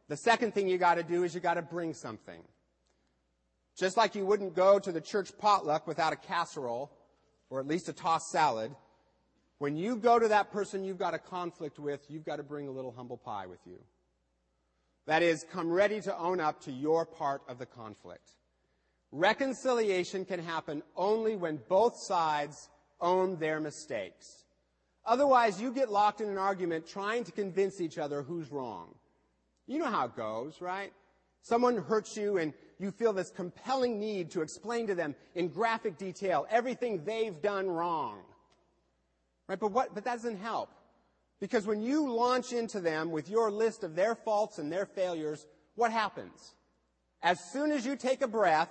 The 0.09 0.17
second 0.17 0.55
thing 0.55 0.69
you 0.69 0.79
gotta 0.79 1.03
do 1.03 1.25
is 1.25 1.35
you 1.35 1.41
gotta 1.41 1.63
bring 1.63 1.95
something. 1.95 2.43
Just 3.77 3.97
like 3.97 4.15
you 4.15 4.25
wouldn't 4.25 4.55
go 4.55 4.79
to 4.79 4.93
the 4.93 5.01
church 5.01 5.37
potluck 5.39 5.87
without 5.87 6.13
a 6.13 6.17
casserole, 6.17 6.93
or 7.51 7.61
at 7.61 7.67
least 7.67 7.89
a 7.89 7.93
tossed 7.93 8.31
salad, 8.31 8.75
when 9.59 9.77
you 9.77 9.97
go 9.97 10.19
to 10.19 10.29
that 10.29 10.53
person 10.53 10.85
you've 10.85 10.99
got 10.99 11.15
a 11.15 11.19
conflict 11.19 11.79
with, 11.79 12.05
you've 12.09 12.25
got 12.25 12.37
to 12.37 12.43
bring 12.43 12.69
a 12.69 12.71
little 12.71 12.93
humble 12.93 13.17
pie 13.17 13.47
with 13.47 13.61
you. 13.67 13.79
That 15.07 15.23
is, 15.23 15.45
come 15.51 15.71
ready 15.71 16.01
to 16.03 16.17
own 16.17 16.41
up 16.41 16.61
to 16.63 16.73
your 16.73 17.05
part 17.05 17.43
of 17.49 17.59
the 17.59 17.67
conflict. 17.67 18.31
Reconciliation 19.13 20.25
can 20.25 20.41
happen 20.41 20.83
only 20.97 21.37
when 21.37 21.61
both 21.69 21.97
sides 21.97 22.69
own 23.01 23.37
their 23.39 23.61
mistakes. 23.61 24.45
Otherwise, 25.05 25.61
you 25.61 25.73
get 25.73 25.91
locked 25.91 26.21
in 26.21 26.29
an 26.29 26.39
argument 26.39 26.87
trying 26.87 27.23
to 27.25 27.33
convince 27.33 27.81
each 27.81 27.99
other 27.99 28.23
who's 28.23 28.51
wrong. 28.51 28.95
You 29.67 29.79
know 29.79 29.91
how 29.91 30.07
it 30.07 30.17
goes, 30.17 30.61
right? 30.61 30.93
Someone 31.43 31.77
hurts 31.77 32.17
you 32.17 32.39
and 32.39 32.53
you 32.79 32.91
feel 32.91 33.13
this 33.13 33.31
compelling 33.31 33.99
need 33.99 34.31
to 34.33 34.43
explain 34.43 34.87
to 34.89 34.95
them 34.95 35.15
in 35.35 35.49
graphic 35.49 35.97
detail 35.97 36.47
everything 36.51 37.05
they've 37.05 37.41
done 37.41 37.69
wrong. 37.69 38.21
Right? 39.49 39.61
But 39.61 39.73
what, 39.73 39.95
but 39.95 40.05
that 40.05 40.17
doesn't 40.17 40.39
help. 40.39 40.71
Because 41.41 41.67
when 41.67 41.83
you 41.83 42.11
launch 42.11 42.53
into 42.53 42.81
them 42.81 43.11
with 43.11 43.29
your 43.29 43.51
list 43.51 43.85
of 43.85 43.95
their 43.95 44.15
faults 44.15 44.59
and 44.59 44.73
their 44.73 44.87
failures, 44.87 45.47
what 45.75 45.93
happens? 45.93 46.55
As 47.23 47.39
soon 47.53 47.71
as 47.71 47.85
you 47.85 47.97
take 47.97 48.23
a 48.23 48.29
breath, 48.29 48.71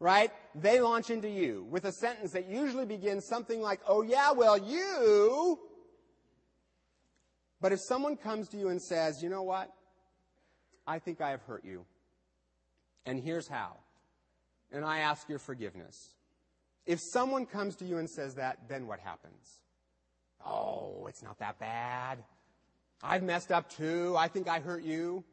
right, 0.00 0.30
they 0.54 0.80
launch 0.80 1.10
into 1.10 1.28
you 1.28 1.66
with 1.70 1.84
a 1.84 1.92
sentence 1.92 2.32
that 2.32 2.48
usually 2.48 2.86
begins 2.86 3.26
something 3.26 3.60
like, 3.60 3.80
oh 3.86 4.02
yeah, 4.02 4.32
well 4.32 4.56
you. 4.56 5.58
But 7.60 7.72
if 7.72 7.80
someone 7.80 8.16
comes 8.16 8.48
to 8.50 8.56
you 8.56 8.68
and 8.68 8.80
says, 8.80 9.22
you 9.22 9.28
know 9.28 9.42
what? 9.42 9.70
I 10.86 10.98
think 10.98 11.20
I 11.20 11.30
have 11.30 11.42
hurt 11.42 11.64
you. 11.64 11.84
And 13.04 13.20
here's 13.20 13.48
how. 13.48 13.76
And 14.72 14.84
I 14.84 14.98
ask 14.98 15.28
your 15.28 15.38
forgiveness. 15.38 16.10
If 16.86 17.00
someone 17.00 17.46
comes 17.46 17.76
to 17.76 17.84
you 17.84 17.98
and 17.98 18.08
says 18.08 18.34
that, 18.34 18.68
then 18.68 18.86
what 18.86 19.00
happens? 19.00 19.60
Oh, 20.44 21.06
it's 21.08 21.22
not 21.22 21.38
that 21.38 21.58
bad. 21.58 22.18
I've 23.02 23.22
messed 23.22 23.50
up 23.50 23.68
too. 23.70 24.14
I 24.16 24.28
think 24.28 24.48
I 24.48 24.60
hurt 24.60 24.82
you. 24.82 25.24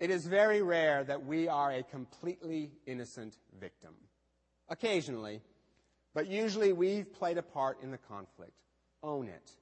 It 0.00 0.10
is 0.10 0.26
very 0.26 0.62
rare 0.62 1.02
that 1.04 1.24
we 1.24 1.48
are 1.48 1.72
a 1.72 1.82
completely 1.82 2.70
innocent 2.86 3.36
victim. 3.60 3.94
Occasionally, 4.68 5.40
but 6.14 6.28
usually 6.28 6.72
we've 6.72 7.12
played 7.12 7.38
a 7.38 7.42
part 7.42 7.82
in 7.82 7.90
the 7.90 7.98
conflict. 7.98 8.52
Own 9.02 9.28
it. 9.28 9.52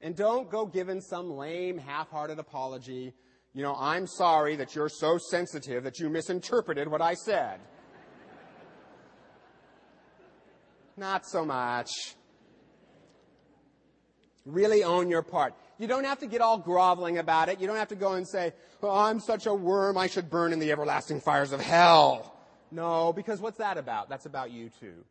And 0.00 0.16
don't 0.16 0.50
go 0.50 0.66
giving 0.66 1.00
some 1.00 1.36
lame, 1.36 1.78
half-hearted 1.78 2.38
apology. 2.38 3.14
You 3.54 3.62
know, 3.62 3.76
I'm 3.78 4.08
sorry 4.08 4.56
that 4.56 4.74
you're 4.74 4.88
so 4.88 5.16
sensitive 5.16 5.84
that 5.84 6.00
you 6.00 6.10
misinterpreted 6.10 6.88
what 6.88 7.00
I 7.00 7.14
said. 7.14 7.60
Not 10.96 11.24
so 11.24 11.44
much. 11.44 11.88
Really 14.44 14.82
own 14.82 15.08
your 15.08 15.22
part. 15.22 15.54
You 15.78 15.86
don't 15.86 16.04
have 16.04 16.18
to 16.20 16.26
get 16.26 16.40
all 16.40 16.58
groveling 16.58 17.18
about 17.18 17.48
it. 17.48 17.60
You 17.60 17.66
don't 17.66 17.76
have 17.76 17.88
to 17.88 17.96
go 17.96 18.14
and 18.14 18.28
say, 18.28 18.52
oh, 18.82 18.90
I'm 18.90 19.20
such 19.20 19.46
a 19.46 19.54
worm, 19.54 19.96
I 19.96 20.08
should 20.08 20.30
burn 20.30 20.52
in 20.52 20.58
the 20.58 20.70
everlasting 20.72 21.20
fires 21.20 21.52
of 21.52 21.60
hell. 21.60 22.36
No, 22.70 23.12
because 23.12 23.40
what's 23.40 23.58
that 23.58 23.78
about? 23.78 24.08
That's 24.08 24.26
about 24.26 24.50
you 24.50 24.70
too. 24.80 25.04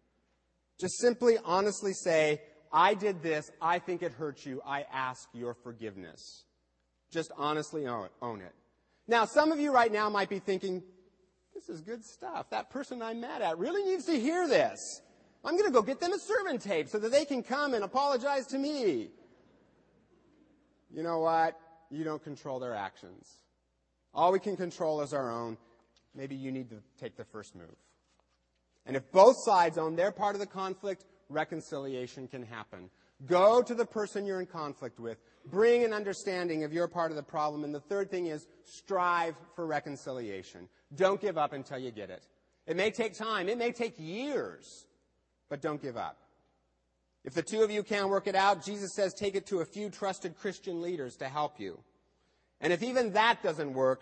Just 0.79 0.99
simply 0.99 1.37
honestly 1.43 1.93
say, 1.93 2.41
I 2.71 2.93
did 2.93 3.21
this, 3.21 3.49
I 3.61 3.79
think 3.79 4.03
it 4.03 4.11
hurt 4.11 4.45
you, 4.45 4.61
I 4.65 4.85
ask 4.91 5.29
your 5.33 5.53
forgiveness. 5.53 6.43
Just 7.13 7.31
honestly 7.37 7.87
own 7.87 8.41
it. 8.41 8.53
Now, 9.07 9.25
some 9.25 9.51
of 9.51 9.59
you 9.59 9.71
right 9.71 9.91
now 9.91 10.09
might 10.09 10.29
be 10.29 10.39
thinking, 10.39 10.81
this 11.53 11.69
is 11.69 11.81
good 11.81 12.03
stuff. 12.03 12.49
That 12.49 12.69
person 12.69 13.01
I'm 13.01 13.21
mad 13.21 13.41
at 13.41 13.57
really 13.57 13.83
needs 13.83 14.05
to 14.05 14.19
hear 14.19 14.47
this. 14.47 15.01
I'm 15.45 15.55
going 15.55 15.67
to 15.67 15.73
go 15.73 15.81
get 15.81 15.99
them 15.99 16.13
a 16.13 16.19
sermon 16.19 16.57
tape 16.57 16.89
so 16.89 16.97
that 16.99 17.11
they 17.11 17.25
can 17.25 17.43
come 17.43 17.73
and 17.73 17.83
apologize 17.83 18.47
to 18.47 18.57
me 18.57 19.09
you 20.93 21.01
know 21.01 21.19
what? 21.19 21.59
You 21.89 22.03
don't 22.03 22.23
control 22.23 22.59
their 22.59 22.75
actions. 22.75 23.27
All 24.13 24.31
we 24.31 24.39
can 24.39 24.55
control 24.55 25.01
is 25.01 25.13
our 25.13 25.31
own. 25.31 25.57
Maybe 26.15 26.35
you 26.35 26.51
need 26.51 26.69
to 26.69 26.77
take 26.99 27.17
the 27.17 27.25
first 27.25 27.55
move. 27.55 27.75
And 28.85 28.95
if 28.95 29.11
both 29.11 29.35
sides 29.43 29.77
own 29.77 29.95
their 29.95 30.11
part 30.11 30.35
of 30.35 30.39
the 30.39 30.45
conflict, 30.45 31.05
reconciliation 31.29 32.27
can 32.27 32.43
happen. 32.43 32.91
Go 33.25 33.61
to 33.61 33.73
the 33.73 33.85
person 33.85 34.25
you're 34.25 34.39
in 34.39 34.45
conflict 34.45 34.99
with. 34.99 35.17
Bring 35.45 35.83
an 35.83 35.93
understanding 35.93 36.63
of 36.63 36.73
your 36.73 36.87
part 36.87 37.11
of 37.11 37.17
the 37.17 37.23
problem. 37.23 37.63
And 37.63 37.73
the 37.73 37.79
third 37.79 38.09
thing 38.09 38.27
is 38.27 38.47
strive 38.63 39.35
for 39.55 39.65
reconciliation. 39.65 40.67
Don't 40.95 41.21
give 41.21 41.37
up 41.37 41.53
until 41.53 41.77
you 41.77 41.91
get 41.91 42.09
it. 42.09 42.27
It 42.65 42.75
may 42.75 42.91
take 42.91 43.13
time. 43.13 43.49
It 43.49 43.57
may 43.57 43.71
take 43.71 43.95
years. 43.97 44.85
But 45.49 45.61
don't 45.61 45.81
give 45.81 45.97
up. 45.97 46.17
If 47.23 47.33
the 47.33 47.41
two 47.41 47.61
of 47.61 47.71
you 47.71 47.83
can't 47.83 48.09
work 48.09 48.27
it 48.27 48.35
out, 48.35 48.65
Jesus 48.65 48.93
says 48.93 49.13
take 49.13 49.35
it 49.35 49.45
to 49.47 49.59
a 49.59 49.65
few 49.65 49.89
trusted 49.89 50.35
Christian 50.37 50.81
leaders 50.81 51.15
to 51.17 51.29
help 51.29 51.59
you. 51.59 51.79
And 52.59 52.73
if 52.73 52.83
even 52.83 53.13
that 53.13 53.41
doesn't 53.41 53.73
work, 53.73 54.01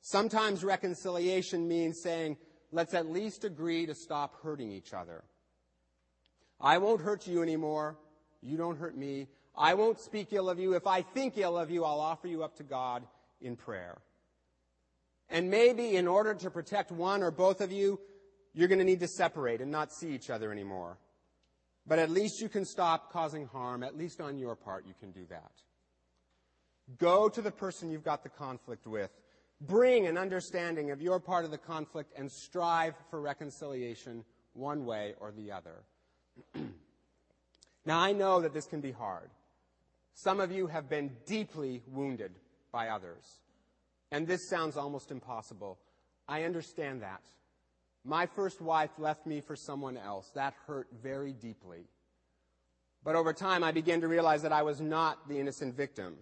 sometimes 0.00 0.62
reconciliation 0.62 1.66
means 1.66 2.00
saying, 2.00 2.36
let's 2.70 2.94
at 2.94 3.10
least 3.10 3.44
agree 3.44 3.86
to 3.86 3.94
stop 3.94 4.40
hurting 4.42 4.70
each 4.70 4.92
other. 4.92 5.24
I 6.60 6.78
won't 6.78 7.00
hurt 7.00 7.26
you 7.26 7.42
anymore. 7.42 7.96
You 8.44 8.56
don't 8.56 8.78
hurt 8.78 8.96
me. 8.96 9.26
I 9.56 9.74
won't 9.74 9.98
speak 9.98 10.28
ill 10.32 10.50
of 10.50 10.58
you. 10.58 10.74
If 10.74 10.86
I 10.86 11.02
think 11.02 11.38
ill 11.38 11.56
of 11.56 11.70
you, 11.70 11.84
I'll 11.84 12.00
offer 12.00 12.28
you 12.28 12.44
up 12.44 12.56
to 12.56 12.62
God 12.62 13.04
in 13.40 13.56
prayer. 13.56 13.98
And 15.30 15.50
maybe 15.50 15.96
in 15.96 16.06
order 16.06 16.34
to 16.34 16.50
protect 16.50 16.92
one 16.92 17.22
or 17.22 17.30
both 17.30 17.60
of 17.60 17.72
you, 17.72 17.98
you're 18.52 18.68
going 18.68 18.78
to 18.78 18.84
need 18.84 19.00
to 19.00 19.08
separate 19.08 19.60
and 19.60 19.70
not 19.70 19.92
see 19.92 20.10
each 20.10 20.30
other 20.30 20.52
anymore. 20.52 20.98
But 21.86 21.98
at 21.98 22.10
least 22.10 22.40
you 22.40 22.48
can 22.48 22.64
stop 22.64 23.12
causing 23.12 23.46
harm. 23.46 23.82
At 23.82 23.96
least 23.96 24.20
on 24.20 24.38
your 24.38 24.54
part, 24.54 24.86
you 24.86 24.94
can 25.00 25.10
do 25.10 25.26
that. 25.30 25.52
Go 26.98 27.28
to 27.28 27.40
the 27.40 27.50
person 27.50 27.90
you've 27.90 28.04
got 28.04 28.22
the 28.22 28.28
conflict 28.28 28.86
with. 28.86 29.10
Bring 29.60 30.06
an 30.06 30.18
understanding 30.18 30.90
of 30.90 31.00
your 31.00 31.18
part 31.18 31.44
of 31.44 31.50
the 31.50 31.58
conflict 31.58 32.12
and 32.16 32.30
strive 32.30 32.94
for 33.10 33.20
reconciliation 33.20 34.24
one 34.52 34.84
way 34.84 35.14
or 35.20 35.32
the 35.32 35.52
other. 35.52 35.84
now, 37.86 37.98
I 38.00 38.12
know 38.12 38.40
that 38.40 38.54
this 38.54 38.66
can 38.66 38.80
be 38.80 38.92
hard. 38.92 39.30
Some 40.14 40.40
of 40.40 40.50
you 40.50 40.66
have 40.68 40.88
been 40.88 41.12
deeply 41.26 41.82
wounded 41.86 42.32
by 42.72 42.88
others. 42.88 43.40
And 44.10 44.26
this 44.26 44.48
sounds 44.48 44.76
almost 44.76 45.10
impossible. 45.10 45.78
I 46.28 46.44
understand 46.44 47.02
that. 47.02 47.20
My 48.04 48.26
first 48.26 48.60
wife 48.60 48.90
left 48.98 49.26
me 49.26 49.40
for 49.40 49.56
someone 49.56 49.96
else. 49.96 50.30
That 50.34 50.54
hurt 50.66 50.88
very 51.02 51.32
deeply. 51.32 51.88
But 53.02 53.16
over 53.16 53.32
time, 53.32 53.62
I 53.62 53.72
began 53.72 54.00
to 54.00 54.08
realize 54.08 54.42
that 54.42 54.52
I 54.52 54.62
was 54.62 54.80
not 54.80 55.28
the 55.28 55.38
innocent 55.38 55.74
victim, 55.74 56.16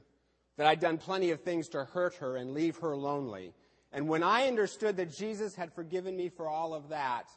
that 0.56 0.66
I'd 0.66 0.80
done 0.80 0.98
plenty 0.98 1.30
of 1.30 1.42
things 1.42 1.68
to 1.68 1.84
hurt 1.84 2.14
her 2.16 2.36
and 2.36 2.54
leave 2.54 2.76
her 2.78 2.96
lonely. 2.96 3.52
And 3.92 4.08
when 4.08 4.24
I 4.24 4.48
understood 4.48 4.96
that 4.96 5.12
Jesus 5.16 5.54
had 5.54 5.72
forgiven 5.72 6.16
me 6.16 6.28
for 6.28 6.48
all 6.48 6.74
of 6.74 6.88
that, 6.88 7.28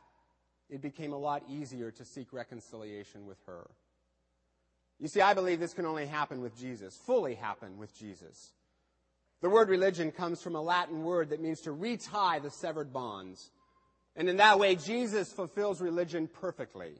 it 0.69 0.81
became 0.81 1.13
a 1.13 1.17
lot 1.17 1.43
easier 1.47 1.91
to 1.91 2.05
seek 2.05 2.33
reconciliation 2.33 3.27
with 3.27 3.37
her. 3.45 3.69
You 4.99 5.07
see, 5.07 5.21
I 5.21 5.33
believe 5.33 5.59
this 5.59 5.73
can 5.73 5.85
only 5.85 6.05
happen 6.05 6.41
with 6.41 6.57
Jesus, 6.57 6.95
fully 6.95 7.35
happen 7.35 7.77
with 7.77 7.97
Jesus. 7.97 8.53
The 9.41 9.49
word 9.49 9.69
religion 9.69 10.11
comes 10.11 10.41
from 10.41 10.55
a 10.55 10.61
Latin 10.61 11.03
word 11.03 11.29
that 11.29 11.41
means 11.41 11.61
to 11.61 11.71
retie 11.71 12.39
the 12.41 12.49
severed 12.49 12.93
bonds. 12.93 13.51
And 14.15 14.29
in 14.29 14.37
that 14.37 14.59
way, 14.59 14.75
Jesus 14.75 15.33
fulfills 15.33 15.81
religion 15.81 16.27
perfectly. 16.27 16.93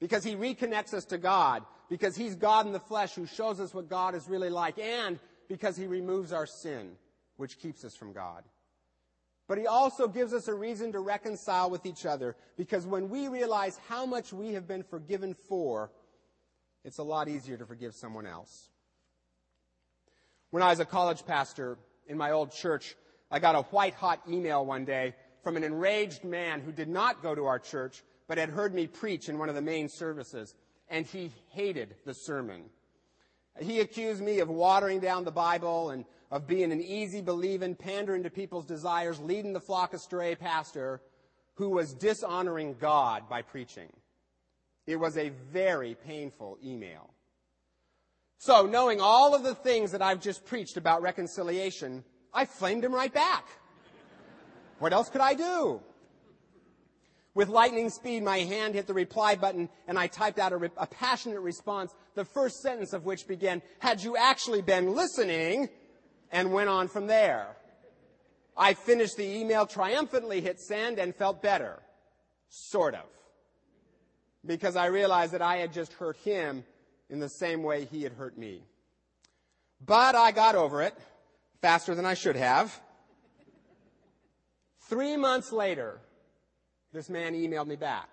Because 0.00 0.24
he 0.24 0.34
reconnects 0.34 0.92
us 0.92 1.04
to 1.06 1.18
God, 1.18 1.62
because 1.88 2.16
he's 2.16 2.34
God 2.34 2.66
in 2.66 2.72
the 2.72 2.80
flesh 2.80 3.14
who 3.14 3.26
shows 3.26 3.60
us 3.60 3.72
what 3.72 3.88
God 3.88 4.16
is 4.16 4.28
really 4.28 4.50
like, 4.50 4.78
and 4.80 5.20
because 5.48 5.76
he 5.76 5.86
removes 5.86 6.32
our 6.32 6.46
sin, 6.46 6.96
which 7.36 7.60
keeps 7.60 7.84
us 7.84 7.94
from 7.94 8.12
God. 8.12 8.42
But 9.46 9.58
he 9.58 9.68
also 9.68 10.08
gives 10.08 10.32
us 10.32 10.48
a 10.48 10.54
reason 10.54 10.90
to 10.92 10.98
reconcile 10.98 11.70
with 11.70 11.86
each 11.86 12.04
other, 12.04 12.34
because 12.56 12.84
when 12.84 13.10
we 13.10 13.28
realize 13.28 13.78
how 13.88 14.04
much 14.04 14.32
we 14.32 14.54
have 14.54 14.66
been 14.66 14.82
forgiven 14.82 15.34
for, 15.48 15.92
it's 16.84 16.98
a 16.98 17.02
lot 17.02 17.28
easier 17.28 17.56
to 17.56 17.66
forgive 17.66 17.94
someone 17.94 18.26
else. 18.26 18.68
When 20.50 20.62
I 20.62 20.70
was 20.70 20.80
a 20.80 20.84
college 20.84 21.24
pastor 21.24 21.78
in 22.06 22.18
my 22.18 22.32
old 22.32 22.52
church, 22.52 22.96
I 23.30 23.38
got 23.38 23.54
a 23.54 23.62
white 23.62 23.94
hot 23.94 24.20
email 24.28 24.66
one 24.66 24.84
day 24.84 25.14
from 25.42 25.56
an 25.56 25.64
enraged 25.64 26.24
man 26.24 26.60
who 26.60 26.72
did 26.72 26.88
not 26.88 27.22
go 27.22 27.34
to 27.34 27.46
our 27.46 27.58
church, 27.58 28.02
but 28.28 28.38
had 28.38 28.50
heard 28.50 28.74
me 28.74 28.86
preach 28.86 29.28
in 29.28 29.38
one 29.38 29.48
of 29.48 29.54
the 29.54 29.62
main 29.62 29.88
services, 29.88 30.54
and 30.88 31.06
he 31.06 31.32
hated 31.50 31.94
the 32.04 32.14
sermon. 32.14 32.64
He 33.60 33.80
accused 33.80 34.22
me 34.22 34.40
of 34.40 34.48
watering 34.48 35.00
down 35.00 35.24
the 35.24 35.30
Bible 35.30 35.90
and 35.90 36.04
of 36.30 36.46
being 36.46 36.72
an 36.72 36.82
easy 36.82 37.20
believing, 37.20 37.74
pandering 37.74 38.22
to 38.22 38.30
people's 38.30 38.64
desires, 38.64 39.20
leading 39.20 39.52
the 39.52 39.60
flock 39.60 39.92
astray 39.92 40.34
pastor 40.34 41.00
who 41.54 41.68
was 41.68 41.92
dishonoring 41.92 42.74
God 42.80 43.28
by 43.28 43.42
preaching. 43.42 43.88
It 44.86 44.96
was 44.96 45.16
a 45.16 45.30
very 45.52 45.94
painful 45.94 46.58
email. 46.64 47.10
So, 48.38 48.66
knowing 48.66 49.00
all 49.00 49.34
of 49.34 49.44
the 49.44 49.54
things 49.54 49.92
that 49.92 50.02
I've 50.02 50.20
just 50.20 50.44
preached 50.44 50.76
about 50.76 51.02
reconciliation, 51.02 52.04
I 52.34 52.44
flamed 52.44 52.84
him 52.84 52.92
right 52.92 53.12
back. 53.12 53.46
What 54.80 54.92
else 54.92 55.08
could 55.08 55.20
I 55.20 55.34
do? 55.34 55.80
With 57.34 57.48
lightning 57.48 57.88
speed, 57.88 58.24
my 58.24 58.38
hand 58.38 58.74
hit 58.74 58.86
the 58.86 58.94
reply 58.94 59.36
button 59.36 59.68
and 59.86 59.98
I 59.98 60.08
typed 60.08 60.38
out 60.38 60.52
a, 60.52 60.56
re- 60.56 60.70
a, 60.76 60.86
passionate 60.86 61.40
response, 61.40 61.94
the 62.14 62.24
first 62.24 62.60
sentence 62.60 62.92
of 62.92 63.04
which 63.04 63.26
began, 63.26 63.62
Had 63.78 64.02
you 64.02 64.16
actually 64.16 64.60
been 64.60 64.94
listening? 64.94 65.68
and 66.32 66.52
went 66.52 66.70
on 66.70 66.88
from 66.88 67.06
there. 67.06 67.56
I 68.56 68.74
finished 68.74 69.16
the 69.16 69.38
email, 69.38 69.66
triumphantly 69.66 70.40
hit 70.40 70.58
send, 70.58 70.98
and 70.98 71.14
felt 71.14 71.42
better. 71.42 71.80
Sort 72.48 72.94
of 72.94 73.04
because 74.44 74.76
I 74.76 74.86
realized 74.86 75.32
that 75.32 75.42
I 75.42 75.56
had 75.56 75.72
just 75.72 75.92
hurt 75.94 76.16
him 76.18 76.64
in 77.08 77.20
the 77.20 77.28
same 77.28 77.62
way 77.62 77.84
he 77.84 78.02
had 78.02 78.12
hurt 78.12 78.36
me. 78.36 78.62
But 79.84 80.14
I 80.14 80.32
got 80.32 80.54
over 80.54 80.82
it 80.82 80.94
faster 81.60 81.94
than 81.94 82.06
I 82.06 82.14
should 82.14 82.36
have. 82.36 82.78
Three 84.88 85.16
months 85.16 85.52
later, 85.52 86.00
this 86.92 87.08
man 87.08 87.34
emailed 87.34 87.66
me 87.66 87.76
back. 87.76 88.08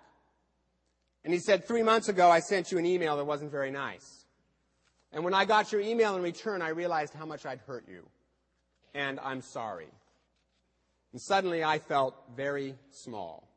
And 1.24 1.34
he 1.34 1.40
said, 1.40 1.66
Three 1.66 1.82
months 1.82 2.08
ago, 2.08 2.30
I 2.30 2.40
sent 2.40 2.72
you 2.72 2.78
an 2.78 2.86
email 2.86 3.16
that 3.16 3.24
wasn't 3.24 3.50
very 3.50 3.70
nice. 3.70 4.24
And 5.12 5.24
when 5.24 5.34
I 5.34 5.44
got 5.44 5.72
your 5.72 5.80
email 5.80 6.16
in 6.16 6.22
return, 6.22 6.62
I 6.62 6.68
realized 6.68 7.14
how 7.14 7.26
much 7.26 7.44
I'd 7.44 7.58
hurt 7.66 7.84
you. 7.88 8.06
And 8.94 9.18
I'm 9.20 9.42
sorry. 9.42 9.88
And 11.12 11.20
suddenly 11.20 11.64
I 11.64 11.78
felt 11.78 12.14
very 12.36 12.76
small. 12.90 13.49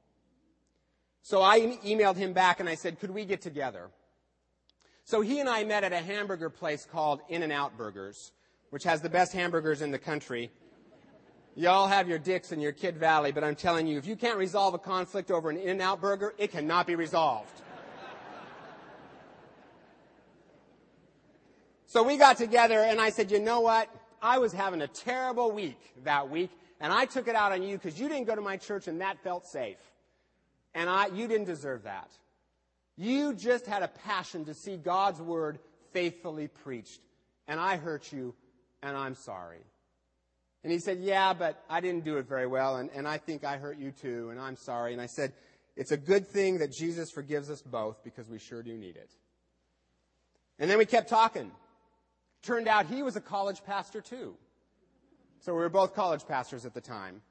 So 1.24 1.42
I 1.42 1.62
emailed 1.86 2.18
him 2.18 2.34
back 2.34 2.60
and 2.60 2.68
I 2.68 2.75
said, 2.75 3.00
could 3.00 3.10
we 3.10 3.24
get 3.24 3.42
together? 3.42 3.89
So 5.06 5.22
he 5.22 5.39
and 5.39 5.48
I 5.48 5.63
met 5.63 5.86
at 5.86 5.94
a 5.94 5.98
hamburger 5.98 6.50
place 6.50 6.86
called 6.86 7.22
In-N-Out 7.30 7.77
Burgers, 7.77 8.34
which 8.72 8.84
has 8.84 9.00
the 9.00 9.10
best 9.10 9.32
hamburgers 9.32 9.82
in 9.82 9.89
the 9.89 9.98
country. 9.98 10.51
Y'all 11.56 11.88
have 11.88 12.10
your 12.10 12.20
Dick's 12.20 12.51
in 12.51 12.60
your 12.60 12.74
Kidd 12.74 12.97
Valley, 12.97 13.32
but 13.32 13.41
I'm 13.41 13.56
telling 13.56 13.88
you, 13.88 13.97
if 13.97 14.06
you 14.06 14.17
can't 14.17 14.38
resolve 14.38 14.74
a 14.74 14.78
conflict 14.78 15.32
over 15.32 15.50
an 15.50 15.56
In-N-Out 15.58 16.02
burger, 16.02 16.34
it 16.38 16.52
cannot 16.52 16.88
be 16.88 16.95
resolved. 16.95 17.62
so 21.86 22.04
we 22.04 22.17
got 22.17 22.36
together 22.38 22.80
and 22.80 23.00
I 23.00 23.12
said, 23.12 23.32
you 23.32 23.39
know 23.39 23.62
what? 23.62 23.88
I 24.21 24.39
was 24.39 24.52
having 24.52 24.82
a 24.82 24.88
terrible 24.88 25.52
week 25.54 25.80
that 26.04 26.30
week, 26.30 26.50
and 26.82 26.91
I 26.91 27.06
took 27.06 27.30
it 27.30 27.36
out 27.36 27.54
on 27.54 27.63
you 27.63 27.78
because 27.78 27.97
you 27.97 28.10
didn't 28.10 28.26
go 28.26 28.36
to 28.36 28.41
my 28.41 28.58
church 28.58 28.89
and 28.89 29.00
that 29.00 29.24
felt 29.24 29.47
safe. 29.47 29.78
And 30.75 30.89
I, 30.89 31.07
you 31.07 31.27
didn't 31.27 31.45
deserve 31.45 31.83
that. 31.83 32.09
You 32.97 33.33
just 33.33 33.65
had 33.65 33.83
a 33.83 33.88
passion 33.88 34.45
to 34.45 34.53
see 34.53 34.77
God's 34.77 35.21
word 35.21 35.59
faithfully 35.91 36.47
preached. 36.47 37.01
And 37.47 37.59
I 37.59 37.77
hurt 37.77 38.12
you, 38.12 38.33
and 38.81 38.95
I'm 38.95 39.15
sorry. 39.15 39.62
And 40.63 40.71
he 40.71 40.79
said, 40.79 40.99
Yeah, 40.99 41.33
but 41.33 41.63
I 41.69 41.81
didn't 41.81 42.05
do 42.05 42.17
it 42.17 42.27
very 42.27 42.47
well, 42.47 42.77
and, 42.77 42.89
and 42.95 43.07
I 43.07 43.17
think 43.17 43.43
I 43.43 43.57
hurt 43.57 43.77
you 43.77 43.91
too, 43.91 44.29
and 44.29 44.39
I'm 44.39 44.55
sorry. 44.55 44.93
And 44.93 45.01
I 45.01 45.07
said, 45.07 45.33
It's 45.75 45.91
a 45.91 45.97
good 45.97 46.27
thing 46.27 46.59
that 46.59 46.71
Jesus 46.71 47.12
forgives 47.12 47.49
us 47.49 47.62
both 47.62 48.03
because 48.03 48.29
we 48.29 48.39
sure 48.39 48.63
do 48.63 48.77
need 48.77 48.95
it. 48.95 49.12
And 50.59 50.69
then 50.69 50.77
we 50.77 50.86
kept 50.86 51.09
talking. 51.09 51.51
Turned 52.43 52.67
out 52.67 52.86
he 52.86 53.03
was 53.03 53.15
a 53.15 53.21
college 53.21 53.63
pastor 53.65 54.01
too. 54.01 54.36
So 55.39 55.53
we 55.53 55.59
were 55.59 55.69
both 55.69 55.93
college 55.93 56.25
pastors 56.27 56.65
at 56.65 56.73
the 56.73 56.81
time. 56.81 57.21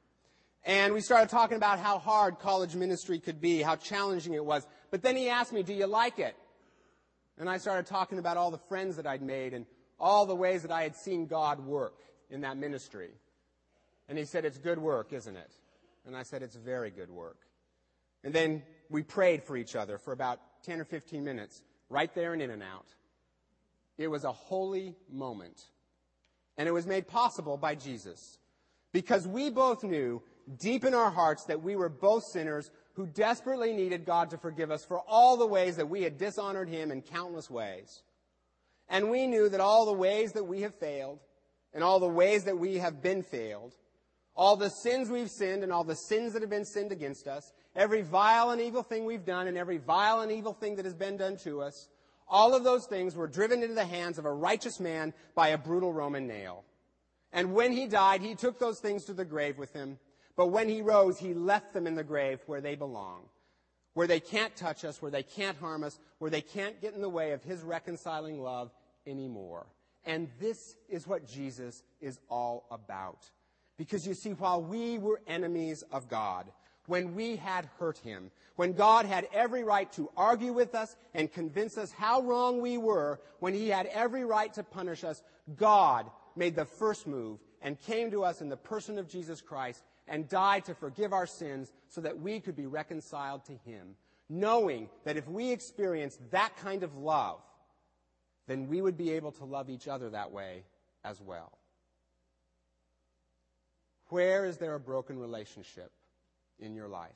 And 0.64 0.94
we 0.94 1.00
started 1.00 1.28
talking 1.28 1.56
about 1.56 1.80
how 1.80 1.98
hard 1.98 2.38
college 2.38 2.76
ministry 2.76 3.18
could 3.18 3.40
be, 3.40 3.62
how 3.62 3.76
challenging 3.76 4.34
it 4.34 4.44
was. 4.44 4.66
But 4.90 5.02
then 5.02 5.16
he 5.16 5.28
asked 5.28 5.52
me, 5.52 5.62
Do 5.62 5.72
you 5.72 5.86
like 5.86 6.18
it? 6.18 6.36
And 7.38 7.48
I 7.48 7.58
started 7.58 7.86
talking 7.86 8.18
about 8.18 8.36
all 8.36 8.50
the 8.50 8.58
friends 8.58 8.96
that 8.96 9.06
I'd 9.06 9.22
made 9.22 9.54
and 9.54 9.66
all 9.98 10.26
the 10.26 10.36
ways 10.36 10.62
that 10.62 10.70
I 10.70 10.82
had 10.82 10.94
seen 10.94 11.26
God 11.26 11.60
work 11.66 11.94
in 12.30 12.42
that 12.42 12.56
ministry. 12.56 13.10
And 14.08 14.16
he 14.16 14.24
said, 14.24 14.44
It's 14.44 14.58
good 14.58 14.78
work, 14.78 15.12
isn't 15.12 15.36
it? 15.36 15.50
And 16.06 16.16
I 16.16 16.22
said, 16.22 16.42
It's 16.42 16.56
very 16.56 16.90
good 16.90 17.10
work. 17.10 17.38
And 18.22 18.32
then 18.32 18.62
we 18.88 19.02
prayed 19.02 19.42
for 19.42 19.56
each 19.56 19.74
other 19.74 19.98
for 19.98 20.12
about 20.12 20.38
10 20.64 20.80
or 20.80 20.84
15 20.84 21.24
minutes, 21.24 21.62
right 21.88 22.14
there 22.14 22.34
in 22.34 22.40
In-N-Out. 22.40 22.86
It 23.98 24.08
was 24.08 24.22
a 24.22 24.32
holy 24.32 24.94
moment. 25.10 25.60
And 26.56 26.68
it 26.68 26.72
was 26.72 26.86
made 26.86 27.08
possible 27.08 27.56
by 27.56 27.74
Jesus. 27.74 28.38
Because 28.92 29.26
we 29.26 29.50
both 29.50 29.82
knew 29.82 30.22
deep 30.58 30.84
in 30.84 30.94
our 30.94 31.10
hearts 31.10 31.44
that 31.44 31.62
we 31.62 31.76
were 31.76 31.88
both 31.88 32.24
sinners 32.24 32.70
who 32.94 33.06
desperately 33.06 33.72
needed 33.72 34.04
God 34.04 34.30
to 34.30 34.38
forgive 34.38 34.70
us 34.70 34.84
for 34.84 35.00
all 35.00 35.36
the 35.36 35.46
ways 35.46 35.76
that 35.76 35.88
we 35.88 36.02
had 36.02 36.18
dishonored 36.18 36.68
Him 36.68 36.90
in 36.90 37.02
countless 37.02 37.50
ways. 37.50 38.02
And 38.88 39.10
we 39.10 39.26
knew 39.26 39.48
that 39.48 39.60
all 39.60 39.86
the 39.86 39.92
ways 39.92 40.32
that 40.32 40.44
we 40.44 40.62
have 40.62 40.74
failed, 40.74 41.20
and 41.72 41.82
all 41.82 41.98
the 41.98 42.08
ways 42.08 42.44
that 42.44 42.58
we 42.58 42.76
have 42.76 43.02
been 43.02 43.22
failed, 43.22 43.72
all 44.34 44.56
the 44.56 44.68
sins 44.68 45.08
we've 45.08 45.30
sinned, 45.30 45.62
and 45.62 45.72
all 45.72 45.84
the 45.84 45.94
sins 45.94 46.34
that 46.34 46.42
have 46.42 46.50
been 46.50 46.66
sinned 46.66 46.92
against 46.92 47.26
us, 47.26 47.52
every 47.74 48.02
vile 48.02 48.50
and 48.50 48.60
evil 48.60 48.82
thing 48.82 49.06
we've 49.06 49.24
done, 49.24 49.46
and 49.46 49.56
every 49.56 49.78
vile 49.78 50.20
and 50.20 50.30
evil 50.30 50.52
thing 50.52 50.76
that 50.76 50.84
has 50.84 50.94
been 50.94 51.16
done 51.16 51.36
to 51.38 51.62
us, 51.62 51.88
all 52.28 52.54
of 52.54 52.64
those 52.64 52.86
things 52.86 53.16
were 53.16 53.26
driven 53.26 53.62
into 53.62 53.74
the 53.74 53.84
hands 53.84 54.18
of 54.18 54.24
a 54.24 54.32
righteous 54.32 54.80
man 54.80 55.14
by 55.34 55.48
a 55.48 55.58
brutal 55.58 55.92
Roman 55.92 56.26
nail. 56.26 56.64
And 57.32 57.54
when 57.54 57.72
he 57.72 57.86
died, 57.86 58.20
he 58.20 58.34
took 58.34 58.58
those 58.58 58.80
things 58.80 59.04
to 59.04 59.14
the 59.14 59.24
grave 59.24 59.56
with 59.56 59.72
him 59.72 59.98
but 60.36 60.48
when 60.48 60.68
he 60.68 60.82
rose, 60.82 61.18
he 61.18 61.34
left 61.34 61.72
them 61.72 61.86
in 61.86 61.94
the 61.94 62.04
grave 62.04 62.40
where 62.46 62.60
they 62.60 62.74
belong, 62.74 63.22
where 63.94 64.06
they 64.06 64.20
can't 64.20 64.54
touch 64.56 64.84
us, 64.84 65.02
where 65.02 65.10
they 65.10 65.22
can't 65.22 65.58
harm 65.58 65.84
us, 65.84 65.98
where 66.18 66.30
they 66.30 66.40
can't 66.40 66.80
get 66.80 66.94
in 66.94 67.02
the 67.02 67.08
way 67.08 67.32
of 67.32 67.42
his 67.42 67.62
reconciling 67.62 68.40
love 68.40 68.70
anymore. 69.06 69.66
And 70.04 70.28
this 70.40 70.76
is 70.88 71.06
what 71.06 71.28
Jesus 71.28 71.82
is 72.00 72.18
all 72.28 72.66
about. 72.70 73.30
Because 73.76 74.06
you 74.06 74.14
see, 74.14 74.30
while 74.30 74.62
we 74.62 74.98
were 74.98 75.20
enemies 75.26 75.82
of 75.92 76.08
God, 76.08 76.46
when 76.86 77.14
we 77.14 77.36
had 77.36 77.68
hurt 77.78 77.98
him, 77.98 78.30
when 78.56 78.72
God 78.72 79.06
had 79.06 79.28
every 79.32 79.62
right 79.62 79.90
to 79.92 80.10
argue 80.16 80.52
with 80.52 80.74
us 80.74 80.96
and 81.14 81.32
convince 81.32 81.78
us 81.78 81.92
how 81.92 82.22
wrong 82.22 82.60
we 82.60 82.76
were, 82.76 83.20
when 83.38 83.54
he 83.54 83.68
had 83.68 83.86
every 83.86 84.24
right 84.24 84.52
to 84.54 84.62
punish 84.62 85.04
us, 85.04 85.22
God 85.56 86.10
made 86.34 86.56
the 86.56 86.64
first 86.64 87.06
move 87.06 87.38
and 87.60 87.80
came 87.80 88.10
to 88.10 88.24
us 88.24 88.40
in 88.40 88.48
the 88.48 88.56
person 88.56 88.98
of 88.98 89.08
Jesus 89.08 89.40
Christ 89.40 89.82
and 90.12 90.28
died 90.28 90.66
to 90.66 90.74
forgive 90.74 91.14
our 91.14 91.26
sins 91.26 91.72
so 91.88 92.02
that 92.02 92.20
we 92.20 92.38
could 92.38 92.54
be 92.54 92.66
reconciled 92.66 93.46
to 93.46 93.54
Him, 93.64 93.96
knowing 94.28 94.90
that 95.04 95.16
if 95.16 95.26
we 95.26 95.50
experienced 95.50 96.20
that 96.30 96.54
kind 96.58 96.82
of 96.82 96.94
love, 96.94 97.40
then 98.46 98.68
we 98.68 98.82
would 98.82 98.98
be 98.98 99.10
able 99.12 99.32
to 99.32 99.46
love 99.46 99.70
each 99.70 99.88
other 99.88 100.10
that 100.10 100.30
way 100.30 100.64
as 101.02 101.18
well. 101.18 101.56
Where 104.08 104.44
is 104.44 104.58
there 104.58 104.74
a 104.74 104.80
broken 104.80 105.18
relationship 105.18 105.90
in 106.60 106.74
your 106.74 106.88
life? 106.88 107.10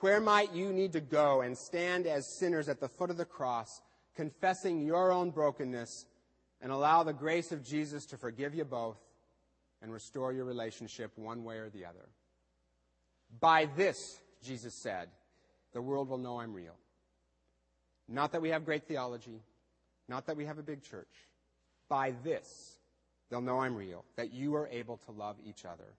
Where 0.00 0.20
might 0.20 0.52
you 0.52 0.70
need 0.70 0.92
to 0.92 1.00
go 1.00 1.40
and 1.40 1.56
stand 1.56 2.06
as 2.06 2.38
sinners 2.38 2.68
at 2.68 2.78
the 2.78 2.88
foot 2.88 3.08
of 3.08 3.16
the 3.16 3.24
cross, 3.24 3.80
confessing 4.14 4.84
your 4.84 5.10
own 5.10 5.30
brokenness, 5.30 6.04
and 6.60 6.70
allow 6.70 7.02
the 7.02 7.14
grace 7.14 7.52
of 7.52 7.64
Jesus 7.64 8.04
to 8.06 8.18
forgive 8.18 8.54
you 8.54 8.66
both 8.66 8.98
and 9.82 9.92
restore 9.92 10.32
your 10.32 10.44
relationship 10.44 11.10
one 11.16 11.44
way 11.44 11.56
or 11.56 11.68
the 11.68 11.84
other. 11.84 12.08
By 13.40 13.68
this, 13.76 14.20
Jesus 14.42 14.74
said, 14.74 15.08
the 15.72 15.82
world 15.82 16.08
will 16.08 16.18
know 16.18 16.40
I'm 16.40 16.54
real. 16.54 16.76
Not 18.08 18.32
that 18.32 18.42
we 18.42 18.50
have 18.50 18.64
great 18.64 18.86
theology, 18.86 19.42
not 20.08 20.26
that 20.26 20.36
we 20.36 20.44
have 20.44 20.58
a 20.58 20.62
big 20.62 20.82
church. 20.82 21.08
By 21.88 22.14
this, 22.22 22.78
they'll 23.30 23.40
know 23.40 23.60
I'm 23.60 23.74
real, 23.74 24.04
that 24.16 24.32
you 24.32 24.54
are 24.54 24.68
able 24.68 24.98
to 24.98 25.12
love 25.12 25.36
each 25.44 25.64
other. 25.64 25.94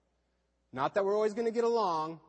Not 0.72 0.94
that 0.96 1.06
we're 1.06 1.16
always 1.16 1.34
going 1.34 1.46
to 1.46 1.52
get 1.52 1.64
along, 1.64 2.20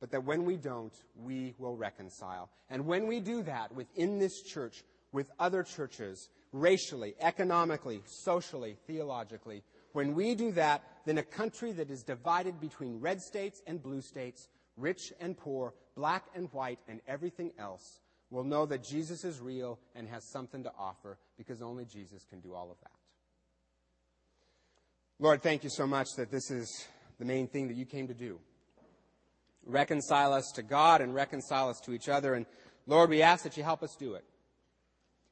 but 0.00 0.10
that 0.10 0.24
when 0.24 0.44
we 0.44 0.56
don't, 0.56 0.92
we 1.16 1.54
will 1.58 1.76
reconcile. 1.76 2.50
And 2.68 2.86
when 2.86 3.06
we 3.06 3.20
do 3.20 3.42
that 3.44 3.74
within 3.74 4.18
this 4.18 4.42
church, 4.42 4.82
with 5.12 5.30
other 5.38 5.62
churches, 5.62 6.28
racially, 6.52 7.14
economically, 7.20 8.02
socially, 8.06 8.76
theologically, 8.86 9.62
when 9.92 10.14
we 10.14 10.34
do 10.34 10.52
that, 10.52 10.82
then 11.04 11.18
a 11.18 11.22
country 11.22 11.72
that 11.72 11.90
is 11.90 12.02
divided 12.02 12.60
between 12.60 13.00
red 13.00 13.20
states 13.20 13.62
and 13.66 13.82
blue 13.82 14.00
states, 14.00 14.48
rich 14.76 15.12
and 15.20 15.36
poor, 15.36 15.74
black 15.96 16.24
and 16.34 16.48
white, 16.52 16.78
and 16.88 17.00
everything 17.06 17.52
else 17.58 18.00
will 18.30 18.44
know 18.44 18.64
that 18.66 18.82
Jesus 18.82 19.24
is 19.24 19.40
real 19.40 19.78
and 19.94 20.08
has 20.08 20.24
something 20.24 20.62
to 20.62 20.72
offer 20.78 21.18
because 21.36 21.60
only 21.60 21.84
Jesus 21.84 22.24
can 22.24 22.40
do 22.40 22.54
all 22.54 22.70
of 22.70 22.80
that. 22.80 22.90
Lord, 25.18 25.42
thank 25.42 25.62
you 25.62 25.70
so 25.70 25.86
much 25.86 26.08
that 26.16 26.30
this 26.30 26.50
is 26.50 26.88
the 27.18 27.24
main 27.24 27.46
thing 27.46 27.68
that 27.68 27.76
you 27.76 27.84
came 27.84 28.08
to 28.08 28.14
do 28.14 28.40
reconcile 29.64 30.32
us 30.32 30.50
to 30.56 30.62
God 30.62 31.00
and 31.00 31.14
reconcile 31.14 31.68
us 31.68 31.78
to 31.80 31.92
each 31.92 32.08
other. 32.08 32.34
And 32.34 32.46
Lord, 32.86 33.10
we 33.10 33.22
ask 33.22 33.44
that 33.44 33.56
you 33.56 33.62
help 33.62 33.82
us 33.82 33.94
do 33.96 34.14
it. 34.14 34.24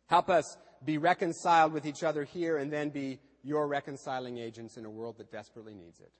Help 0.07 0.31
us 0.31 0.57
be 0.85 0.99
reconciled 0.99 1.73
with 1.73 1.87
each 1.87 2.03
other 2.03 2.25
here 2.25 2.57
and 2.57 2.73
then 2.73 2.91
be 2.91 3.19
your 3.43 3.67
reconciling 3.67 4.39
agents 4.39 4.77
in 4.77 4.85
a 4.85 4.91
world 4.91 5.19
that 5.19 5.31
desperately 5.31 5.75
needs 5.75 6.01
it. 6.01 6.13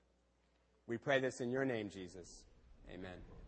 We 0.87 0.97
pray 0.97 1.19
this 1.19 1.41
in 1.41 1.51
your 1.51 1.65
name, 1.65 1.89
Jesus. 1.89 2.43
Amen. 2.93 3.40